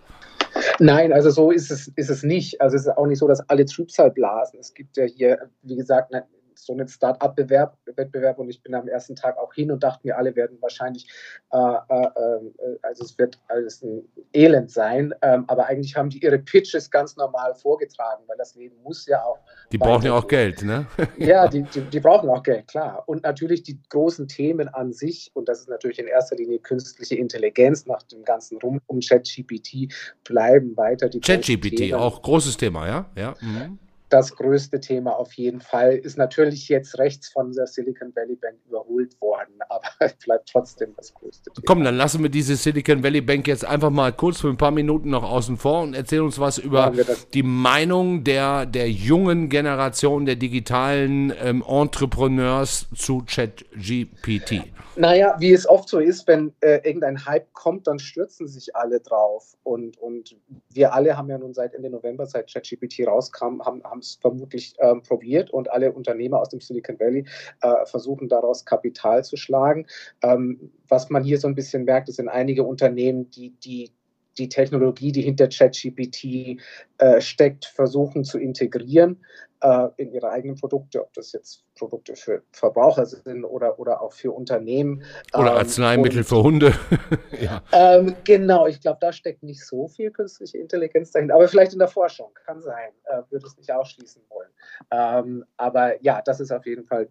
Nein, 0.80 1.12
also 1.12 1.30
so 1.30 1.50
ist 1.50 1.70
es, 1.70 1.88
ist 1.96 2.10
es 2.10 2.22
nicht. 2.22 2.60
Also 2.60 2.76
es 2.76 2.82
ist 2.82 2.96
auch 2.96 3.06
nicht 3.06 3.18
so, 3.18 3.28
dass 3.28 3.48
alle 3.48 3.64
Trübsal 3.64 4.10
blasen. 4.10 4.58
Es 4.58 4.74
gibt 4.74 4.96
ja 4.96 5.04
hier, 5.04 5.50
wie 5.62 5.76
gesagt, 5.76 6.10
ne, 6.10 6.24
so 6.54 6.72
einen 6.72 6.88
Start-up-Wettbewerb 6.88 8.38
und 8.38 8.48
ich 8.48 8.62
bin 8.62 8.74
am 8.74 8.88
ersten 8.88 9.16
Tag 9.16 9.38
auch 9.38 9.52
hin 9.54 9.70
und 9.70 9.82
dachte 9.82 10.00
mir, 10.06 10.16
alle 10.16 10.34
werden 10.36 10.58
wahrscheinlich, 10.60 11.08
äh, 11.52 11.56
äh, 11.58 12.06
äh, 12.06 12.78
also 12.82 13.04
es 13.04 13.18
wird 13.18 13.38
alles 13.48 13.82
ein 13.82 14.02
Elend 14.32 14.70
sein, 14.70 15.14
ähm, 15.22 15.44
aber 15.46 15.66
eigentlich 15.66 15.96
haben 15.96 16.10
die 16.10 16.22
ihre 16.22 16.38
Pitches 16.38 16.90
ganz 16.90 17.16
normal 17.16 17.54
vorgetragen, 17.54 18.24
weil 18.26 18.36
das 18.36 18.54
Leben 18.54 18.76
muss 18.82 19.06
ja 19.06 19.22
auch. 19.22 19.38
Die 19.72 19.78
brauchen 19.78 20.06
ja 20.06 20.14
auch 20.14 20.26
Geld, 20.26 20.62
ne? 20.62 20.86
ja, 21.18 21.48
die, 21.48 21.62
die, 21.62 21.80
die, 21.82 22.00
brauchen 22.00 22.28
auch 22.28 22.42
Geld, 22.42 22.68
klar. 22.68 23.04
Und 23.06 23.22
natürlich 23.22 23.62
die 23.62 23.78
großen 23.88 24.28
Themen 24.28 24.68
an 24.68 24.92
sich, 24.92 25.30
und 25.34 25.48
das 25.48 25.60
ist 25.60 25.68
natürlich 25.68 25.98
in 25.98 26.06
erster 26.06 26.36
Linie 26.36 26.58
künstliche 26.58 27.16
Intelligenz 27.16 27.86
nach 27.86 28.02
dem 28.04 28.24
ganzen 28.24 28.58
Rum 28.58 28.80
um 28.86 29.00
ChatGPT, 29.00 29.92
bleiben 30.24 30.76
weiter 30.76 31.08
die 31.08 31.20
ChatGPT, 31.20 31.94
auch 31.94 32.22
großes 32.22 32.56
Thema, 32.56 32.86
ja? 32.86 33.10
Ja. 33.16 33.34
Mhm 33.40 33.78
das 34.14 34.36
größte 34.36 34.80
Thema 34.80 35.10
auf 35.16 35.32
jeden 35.32 35.60
Fall. 35.60 35.96
Ist 35.96 36.16
natürlich 36.16 36.68
jetzt 36.68 36.98
rechts 36.98 37.28
von 37.28 37.52
der 37.52 37.66
Silicon 37.66 38.14
Valley 38.14 38.36
Bank 38.36 38.54
überholt 38.68 39.20
worden, 39.20 39.54
aber 39.68 39.88
bleibt 40.24 40.48
trotzdem 40.50 40.94
das 40.96 41.12
größte 41.14 41.50
Thema. 41.50 41.64
Komm, 41.66 41.82
dann 41.82 41.96
lassen 41.96 42.22
wir 42.22 42.30
diese 42.30 42.54
Silicon 42.54 43.02
Valley 43.02 43.20
Bank 43.20 43.48
jetzt 43.48 43.64
einfach 43.64 43.90
mal 43.90 44.12
kurz 44.12 44.40
für 44.40 44.48
ein 44.48 44.56
paar 44.56 44.70
Minuten 44.70 45.10
noch 45.10 45.24
außen 45.24 45.56
vor 45.56 45.82
und 45.82 45.94
erzähl 45.94 46.20
uns 46.20 46.38
was 46.38 46.58
über 46.58 46.92
die 47.32 47.42
Meinung 47.42 48.22
der, 48.22 48.66
der 48.66 48.88
jungen 48.88 49.48
Generation 49.48 50.26
der 50.26 50.36
digitalen 50.36 51.32
ähm, 51.42 51.64
Entrepreneurs 51.66 52.86
zu 52.94 53.24
ChatGPT. 53.26 54.62
Naja, 54.96 55.34
wie 55.40 55.52
es 55.52 55.68
oft 55.68 55.88
so 55.88 55.98
ist, 55.98 56.28
wenn 56.28 56.52
äh, 56.60 56.76
irgendein 56.84 57.26
Hype 57.26 57.52
kommt, 57.52 57.88
dann 57.88 57.98
stürzen 57.98 58.46
sich 58.46 58.76
alle 58.76 59.00
drauf. 59.00 59.56
Und, 59.64 59.98
und 59.98 60.36
wir 60.72 60.94
alle 60.94 61.16
haben 61.16 61.28
ja 61.28 61.38
nun 61.38 61.52
seit 61.52 61.74
Ende 61.74 61.90
November, 61.90 62.26
seit 62.26 62.52
ChatGPT 62.52 63.06
rauskam, 63.06 63.60
haben 63.62 63.98
es 63.98 64.18
vermutlich 64.20 64.74
ähm, 64.78 65.02
probiert 65.02 65.50
und 65.50 65.70
alle 65.70 65.92
Unternehmer 65.92 66.40
aus 66.40 66.50
dem 66.50 66.60
Silicon 66.60 67.00
Valley 67.00 67.24
äh, 67.62 67.86
versuchen 67.86 68.28
daraus 68.28 68.64
Kapital 68.64 69.24
zu 69.24 69.36
schlagen. 69.36 69.86
Ähm, 70.22 70.72
was 70.88 71.10
man 71.10 71.24
hier 71.24 71.38
so 71.38 71.48
ein 71.48 71.56
bisschen 71.56 71.84
merkt, 71.84 72.08
es 72.08 72.16
sind 72.16 72.28
einige 72.28 72.62
Unternehmen, 72.62 73.30
die, 73.30 73.50
die 73.50 73.90
die 74.38 74.48
Technologie, 74.48 75.12
die 75.12 75.22
hinter 75.22 75.48
ChatGPT 75.48 76.60
äh, 76.98 77.20
steckt, 77.20 77.66
versuchen 77.66 78.24
zu 78.24 78.38
integrieren 78.38 79.24
äh, 79.64 79.88
in 79.96 80.12
ihre 80.12 80.30
eigenen 80.30 80.56
Produkte, 80.56 81.02
ob 81.02 81.12
das 81.14 81.32
jetzt 81.32 81.64
Produkte 81.74 82.14
für 82.16 82.42
Verbraucher 82.52 83.06
sind 83.06 83.44
oder, 83.44 83.78
oder 83.78 84.02
auch 84.02 84.12
für 84.12 84.32
Unternehmen. 84.32 85.02
Oder 85.32 85.52
ähm, 85.52 85.58
Arzneimittel 85.58 86.18
und, 86.18 86.24
für 86.24 86.42
Hunde. 86.42 86.74
ja. 87.40 87.62
ähm, 87.72 88.14
genau, 88.24 88.66
ich 88.66 88.80
glaube, 88.80 88.98
da 89.00 89.12
steckt 89.12 89.42
nicht 89.42 89.64
so 89.64 89.88
viel 89.88 90.10
künstliche 90.10 90.58
Intelligenz 90.58 91.12
dahinter, 91.12 91.34
aber 91.34 91.48
vielleicht 91.48 91.72
in 91.72 91.78
der 91.78 91.88
Forschung, 91.88 92.30
kann 92.46 92.60
sein, 92.60 92.90
äh, 93.04 93.22
würde 93.30 93.46
es 93.46 93.56
nicht 93.56 93.72
ausschließen 93.72 94.22
wollen. 94.28 94.50
Ähm, 94.90 95.44
aber 95.56 96.02
ja, 96.02 96.20
das 96.22 96.40
ist 96.40 96.52
auf 96.52 96.66
jeden 96.66 96.84
Fall 96.84 97.08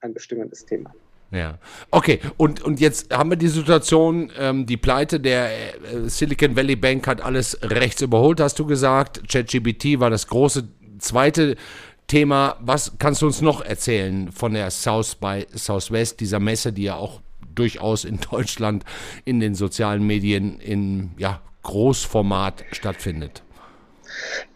ein 0.00 0.12
bestimmendes 0.12 0.66
Thema. 0.66 0.92
Ja, 1.34 1.58
okay. 1.90 2.20
Und, 2.36 2.62
und 2.62 2.78
jetzt 2.78 3.12
haben 3.12 3.30
wir 3.30 3.36
die 3.36 3.48
Situation, 3.48 4.30
ähm, 4.38 4.66
die 4.66 4.76
Pleite 4.76 5.18
der 5.18 5.50
äh, 5.50 6.08
Silicon 6.08 6.54
Valley 6.54 6.76
Bank 6.76 7.08
hat 7.08 7.20
alles 7.20 7.58
rechts 7.60 8.02
überholt, 8.02 8.40
hast 8.40 8.58
du 8.60 8.66
gesagt. 8.66 9.28
ChatGPT 9.28 9.98
war 9.98 10.10
das 10.10 10.28
große 10.28 10.68
zweite 11.00 11.56
Thema. 12.06 12.56
Was 12.60 12.92
kannst 13.00 13.22
du 13.22 13.26
uns 13.26 13.40
noch 13.40 13.62
erzählen 13.62 14.30
von 14.30 14.54
der 14.54 14.70
South 14.70 15.16
by 15.16 15.44
Southwest, 15.52 16.20
dieser 16.20 16.38
Messe, 16.38 16.72
die 16.72 16.84
ja 16.84 16.94
auch 16.94 17.20
durchaus 17.52 18.04
in 18.04 18.20
Deutschland 18.30 18.84
in 19.24 19.40
den 19.40 19.56
sozialen 19.56 20.06
Medien 20.06 20.60
in 20.60 21.10
ja, 21.18 21.40
Großformat 21.64 22.64
stattfindet? 22.70 23.42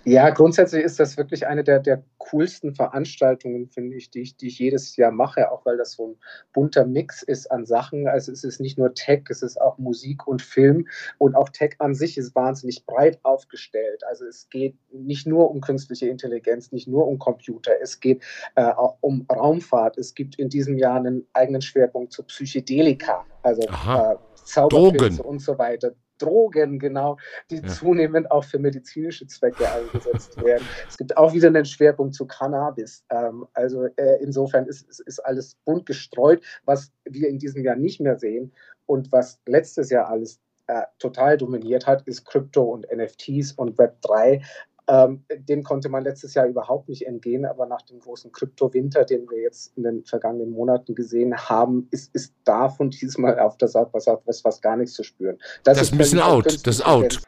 Ja, 0.05 0.31
grundsätzlich 0.31 0.85
ist 0.85 0.99
das 0.99 1.17
wirklich 1.17 1.47
eine 1.47 1.65
der, 1.65 1.81
der 1.81 2.03
coolsten 2.17 2.75
Veranstaltungen, 2.75 3.69
finde 3.69 3.97
ich 3.97 4.11
die, 4.11 4.23
ich, 4.23 4.37
die 4.37 4.49
ich 4.49 4.59
jedes 4.59 4.97
Jahr 4.97 5.11
mache, 5.11 5.51
auch 5.51 5.67
weil 5.67 5.77
das 5.77 5.93
so 5.93 6.09
ein 6.09 6.17
bunter 6.53 6.87
Mix 6.87 7.23
ist 7.23 7.51
an 7.51 7.67
Sachen. 7.67 8.09
Also 8.09 8.33
es 8.33 8.45
ist 8.45 8.61
nicht 8.61 8.79
nur 8.79 8.95
Tech, 8.95 9.25
es 9.29 9.43
ist 9.43 9.61
auch 9.61 9.79
Musik 9.79 10.27
und 10.27 10.41
Film 10.41 10.87
und 11.19 11.35
auch 11.35 11.49
Tech 11.51 11.75
an 11.79 11.95
sich 11.95 12.17
ist 12.17 12.35
wahnsinnig 12.35 12.87
breit 12.87 13.19
aufgestellt. 13.23 14.03
Also 14.09 14.25
es 14.25 14.49
geht 14.49 14.77
nicht 14.93 15.27
nur 15.27 15.51
um 15.51 15.61
künstliche 15.61 16.09
Intelligenz, 16.09 16.73
nicht 16.73 16.89
nur 16.89 17.07
um 17.07 17.19
Computer, 17.19 17.73
es 17.81 18.01
geht 18.01 18.23
äh, 18.55 18.63
auch 18.65 18.97
um 19.01 19.27
Raumfahrt. 19.31 19.99
Es 19.99 20.15
gibt 20.15 20.39
in 20.39 20.49
diesem 20.49 20.79
Jahr 20.79 20.97
einen 20.97 21.27
eigenen 21.33 21.63
Schwerpunkt 21.63 22.13
zu 22.13 22.23
Psychedelika, 22.23 23.27
also 23.43 23.63
äh, 23.63 24.17
Zauberpilze 24.35 25.23
und 25.23 25.41
so 25.41 25.59
weiter. 25.59 25.93
Drogen, 26.19 26.79
genau, 26.79 27.17
die 27.51 27.57
ja. 27.57 27.67
zunehmend 27.67 28.31
auch 28.31 28.45
für 28.45 28.59
medizinische 28.59 29.27
Zwecke 29.27 29.71
eingesetzt 29.71 30.37
werden. 30.45 30.67
Es 30.89 30.97
gibt 30.97 31.17
auch 31.17 31.33
wieder 31.33 31.49
einen 31.49 31.65
Schwerpunkt 31.65 32.15
zu 32.15 32.27
Cannabis. 32.27 33.05
Ähm, 33.11 33.47
also 33.55 33.85
äh, 33.97 34.23
insofern 34.23 34.67
ist, 34.67 34.89
ist, 34.89 35.01
ist 35.01 35.21
alles 35.21 35.57
bunt 35.65 35.87
gestreut, 35.87 36.43
was 36.65 36.93
wir 37.05 37.29
in 37.29 37.39
diesem 37.39 37.63
Jahr 37.65 37.77
nicht 37.77 38.01
mehr 38.01 38.19
sehen 38.19 38.53
und 38.87 39.13
was 39.13 39.41
letztes 39.47 39.91
Jahr 39.91 40.09
alles 40.09 40.41
äh, 40.67 40.83
total 40.99 41.39
dominiert 41.39 41.87
hat, 41.87 42.07
ist 42.07 42.25
Krypto 42.27 42.63
und 42.63 42.87
NFTs 42.93 43.53
und 43.53 43.79
Web 43.79 44.01
3. 44.03 44.43
Ähm, 44.91 45.23
dem 45.29 45.63
konnte 45.65 45.91
man 45.91 46.03
letztes 46.03 46.33
Jahr 46.33 46.47
überhaupt 46.47 46.89
nicht 46.89 47.07
entgehen, 47.07 47.45
aber 47.45 47.67
nach 47.67 47.83
dem 47.83 48.01
großen 48.01 48.33
Kryptowinter, 48.33 49.05
den 49.05 49.29
wir 49.31 49.43
jetzt 49.43 49.77
in 49.77 49.83
den 49.83 50.05
vergangenen 50.05 50.51
Monaten 50.51 50.95
gesehen 50.95 51.37
haben, 51.37 51.89
ist, 51.91 52.15
ist 52.15 52.33
davon 52.45 52.89
diesmal 52.89 53.39
auf 53.39 53.59
der 53.59 53.69
Southwest 53.69 54.43
fast 54.43 54.63
gar 54.63 54.79
nichts 54.79 54.95
zu 54.95 55.03
spüren. 55.03 55.37
Das, 55.65 55.77
das 55.77 55.89
ist 55.89 55.93
ein 55.93 55.99
bisschen 55.99 56.21
out. 56.21 56.47
Das 56.47 56.77
ist 56.77 56.87
out. 56.87 57.19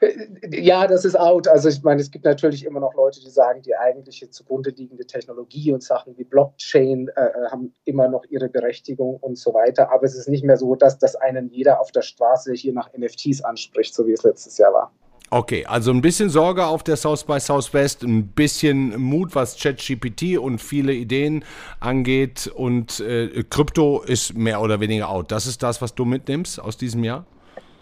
Ja, 0.50 0.86
das 0.86 1.04
ist 1.04 1.20
out. 1.20 1.48
Also 1.48 1.68
ich 1.68 1.82
meine, 1.82 2.00
es 2.00 2.10
gibt 2.10 2.24
natürlich 2.24 2.64
immer 2.64 2.80
noch 2.80 2.94
Leute, 2.94 3.20
die 3.20 3.28
sagen, 3.28 3.60
die 3.60 3.76
eigentliche 3.76 4.30
zugrunde 4.30 4.70
liegende 4.70 5.04
Technologie 5.04 5.70
und 5.72 5.82
Sachen 5.82 6.16
wie 6.16 6.24
Blockchain 6.24 7.08
äh, 7.08 7.20
äh, 7.20 7.50
haben 7.50 7.74
immer 7.84 8.08
noch 8.08 8.24
ihre 8.30 8.48
Berechtigung 8.48 9.18
und 9.18 9.36
so 9.36 9.52
weiter. 9.52 9.92
Aber 9.92 10.04
es 10.04 10.14
ist 10.14 10.30
nicht 10.30 10.44
mehr 10.44 10.56
so, 10.56 10.76
dass 10.76 10.98
das 10.98 11.14
einen 11.14 11.50
jeder 11.50 11.80
auf 11.80 11.92
der 11.92 12.02
Straße 12.02 12.54
hier 12.54 12.72
nach 12.72 12.90
NFTs 12.96 13.42
anspricht, 13.42 13.94
so 13.94 14.06
wie 14.06 14.12
es 14.12 14.22
letztes 14.22 14.56
Jahr 14.56 14.72
war. 14.72 14.92
Okay, 15.32 15.64
also 15.64 15.92
ein 15.92 16.00
bisschen 16.00 16.28
Sorge 16.28 16.66
auf 16.66 16.82
der 16.82 16.96
South 16.96 17.22
by 17.24 17.38
Southwest, 17.38 18.02
ein 18.02 18.26
bisschen 18.26 19.00
Mut, 19.00 19.36
was 19.36 19.56
ChatGPT 19.56 20.38
und 20.38 20.60
viele 20.60 20.92
Ideen 20.92 21.44
angeht 21.78 22.48
und 22.48 22.98
äh, 22.98 23.44
Krypto 23.48 24.02
ist 24.02 24.36
mehr 24.36 24.60
oder 24.60 24.80
weniger 24.80 25.08
out. 25.08 25.30
Das 25.30 25.46
ist 25.46 25.62
das, 25.62 25.80
was 25.80 25.94
du 25.94 26.04
mitnimmst 26.04 26.60
aus 26.60 26.76
diesem 26.76 27.04
Jahr? 27.04 27.26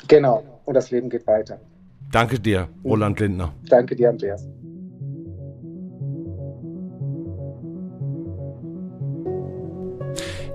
Genau, 0.09 0.45
und 0.67 0.75
das 0.75 0.91
Leben 0.91 1.09
geht 1.09 1.27
weiter. 1.27 1.59
Danke 2.13 2.39
dir, 2.39 2.69
Roland 2.85 3.19
Lindner. 3.19 3.55
Danke 3.67 3.97
dir, 3.97 4.11
Andreas. 4.11 4.47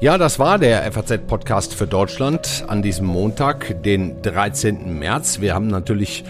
Ja, 0.04 0.18
das 0.18 0.38
war 0.38 0.60
der 0.60 0.92
FAZ-Podcast 0.92 1.76
für 1.76 1.88
Deutschland 1.88 2.66
an 2.68 2.82
diesem 2.82 3.06
Montag, 3.06 3.82
den 3.84 4.22
13. 4.22 5.00
März. 5.00 5.40
Wir 5.40 5.54
haben 5.54 5.68
natürlich 5.68 6.26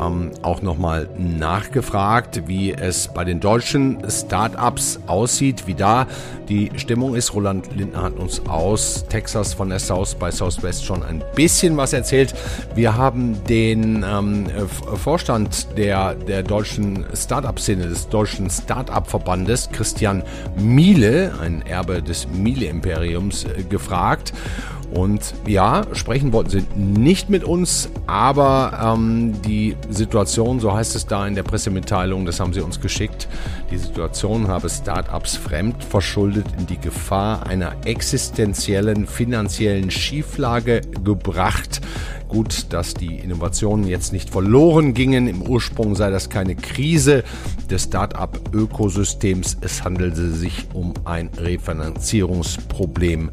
ähm, 0.00 0.30
auch 0.40 0.62
nochmal 0.62 1.08
nachgefragt, 1.18 2.44
wie 2.46 2.72
es 2.72 3.08
bei 3.08 3.24
den 3.24 3.40
deutschen 3.40 3.98
Startups 4.08 5.00
aussieht, 5.06 5.66
wie 5.66 5.74
da 5.74 6.06
die 6.48 6.70
Stimmung 6.76 7.14
ist. 7.14 7.34
Roland 7.34 7.74
Lindner 7.76 8.04
hat 8.04 8.16
uns 8.16 8.40
aus 8.48 9.04
Texas 9.08 9.52
von 9.52 9.68
der 9.68 9.78
South 9.78 10.14
by 10.14 10.32
Southwest 10.32 10.84
schon 10.84 11.02
ein 11.02 11.22
bisschen 11.34 11.76
was 11.76 11.92
erzählt. 11.92 12.34
Wir 12.74 12.96
haben 12.96 13.44
den 13.44 14.04
ähm, 14.08 14.46
Vorstand 14.96 15.76
der, 15.76 16.14
der 16.14 16.42
deutschen 16.42 17.04
Startup-Szene, 17.14 17.88
des 17.88 18.08
deutschen 18.08 18.48
Startup-Verbandes, 18.48 19.68
Christian 19.70 20.22
Miele, 20.56 21.34
ein 21.42 21.62
Erbe 21.66 22.02
des 22.02 22.26
Miele-Imperiums, 22.28 23.17
äh, 23.18 23.62
gefragt. 23.62 24.32
Und 24.92 25.34
ja, 25.46 25.86
sprechen 25.92 26.32
wollten 26.32 26.50
sie 26.50 26.64
nicht 26.74 27.28
mit 27.28 27.44
uns, 27.44 27.90
aber 28.06 28.96
ähm, 28.96 29.34
die 29.42 29.76
Situation, 29.90 30.60
so 30.60 30.72
heißt 30.72 30.96
es 30.96 31.06
da 31.06 31.26
in 31.26 31.34
der 31.34 31.42
Pressemitteilung, 31.42 32.24
das 32.24 32.40
haben 32.40 32.54
sie 32.54 32.60
uns 32.60 32.80
geschickt, 32.80 33.28
die 33.70 33.76
Situation 33.76 34.48
habe 34.48 34.70
Startups 34.70 35.36
fremd 35.36 35.84
verschuldet 35.84 36.46
in 36.58 36.66
die 36.66 36.78
Gefahr 36.78 37.46
einer 37.46 37.76
existenziellen 37.84 39.06
finanziellen 39.06 39.90
Schieflage 39.90 40.80
gebracht. 41.04 41.82
Gut, 42.28 42.66
dass 42.70 42.94
die 42.94 43.18
Innovationen 43.18 43.86
jetzt 43.86 44.12
nicht 44.12 44.30
verloren 44.30 44.92
gingen. 44.92 45.28
Im 45.28 45.42
Ursprung 45.42 45.94
sei 45.96 46.10
das 46.10 46.28
keine 46.28 46.56
Krise 46.56 47.24
des 47.70 47.84
Start-up-Ökosystems. 47.84 49.58
Es 49.62 49.82
handelte 49.82 50.30
sich 50.30 50.66
um 50.74 50.92
ein 51.04 51.30
Refinanzierungsproblem 51.38 53.30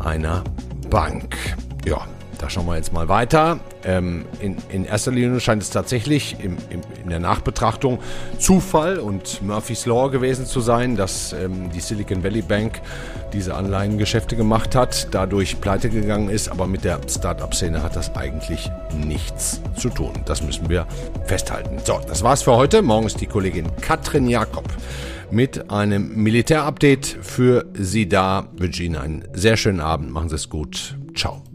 einer 0.00 0.44
Bank. 0.90 1.56
Ja, 1.84 2.06
da 2.38 2.48
schauen 2.48 2.66
wir 2.66 2.76
jetzt 2.76 2.92
mal 2.92 3.08
weiter. 3.08 3.60
Ähm, 3.84 4.24
in, 4.40 4.56
in, 4.68 4.84
erster 4.84 5.10
Linie 5.10 5.40
scheint 5.40 5.62
es 5.62 5.70
tatsächlich 5.70 6.36
im, 6.42 6.56
im, 6.70 6.80
in 7.02 7.10
der 7.10 7.20
Nachbetrachtung 7.20 7.98
Zufall 8.38 8.98
und 8.98 9.42
Murphy's 9.42 9.86
Law 9.86 10.08
gewesen 10.08 10.46
zu 10.46 10.60
sein, 10.60 10.96
dass 10.96 11.32
ähm, 11.32 11.70
die 11.70 11.80
Silicon 11.80 12.22
Valley 12.22 12.42
Bank 12.42 12.80
diese 13.32 13.54
Anleihengeschäfte 13.54 14.36
gemacht 14.36 14.74
hat, 14.74 15.08
dadurch 15.10 15.60
pleite 15.60 15.90
gegangen 15.90 16.28
ist, 16.28 16.48
aber 16.48 16.66
mit 16.66 16.84
der 16.84 17.00
Startup-Szene 17.08 17.82
hat 17.82 17.96
das 17.96 18.14
eigentlich 18.16 18.70
nichts 18.96 19.60
zu 19.76 19.90
tun. 19.90 20.12
Das 20.24 20.42
müssen 20.42 20.68
wir 20.68 20.86
festhalten. 21.26 21.78
So, 21.84 22.00
das 22.06 22.22
war's 22.22 22.42
für 22.42 22.56
heute. 22.56 22.82
Morgen 22.82 23.06
ist 23.06 23.20
die 23.20 23.26
Kollegin 23.26 23.66
Katrin 23.80 24.28
Jakob 24.28 24.64
mit 25.30 25.70
einem 25.70 26.14
Militärupdate 26.22 27.18
für 27.20 27.66
Sie 27.74 28.08
da. 28.08 28.48
Ich 28.54 28.62
wünsche 28.62 28.82
Ihnen 28.82 28.96
einen 28.96 29.24
sehr 29.34 29.56
schönen 29.56 29.80
Abend. 29.80 30.10
Machen 30.10 30.28
Sie 30.28 30.36
es 30.36 30.48
gut. 30.48 30.96
Ciao. 31.14 31.47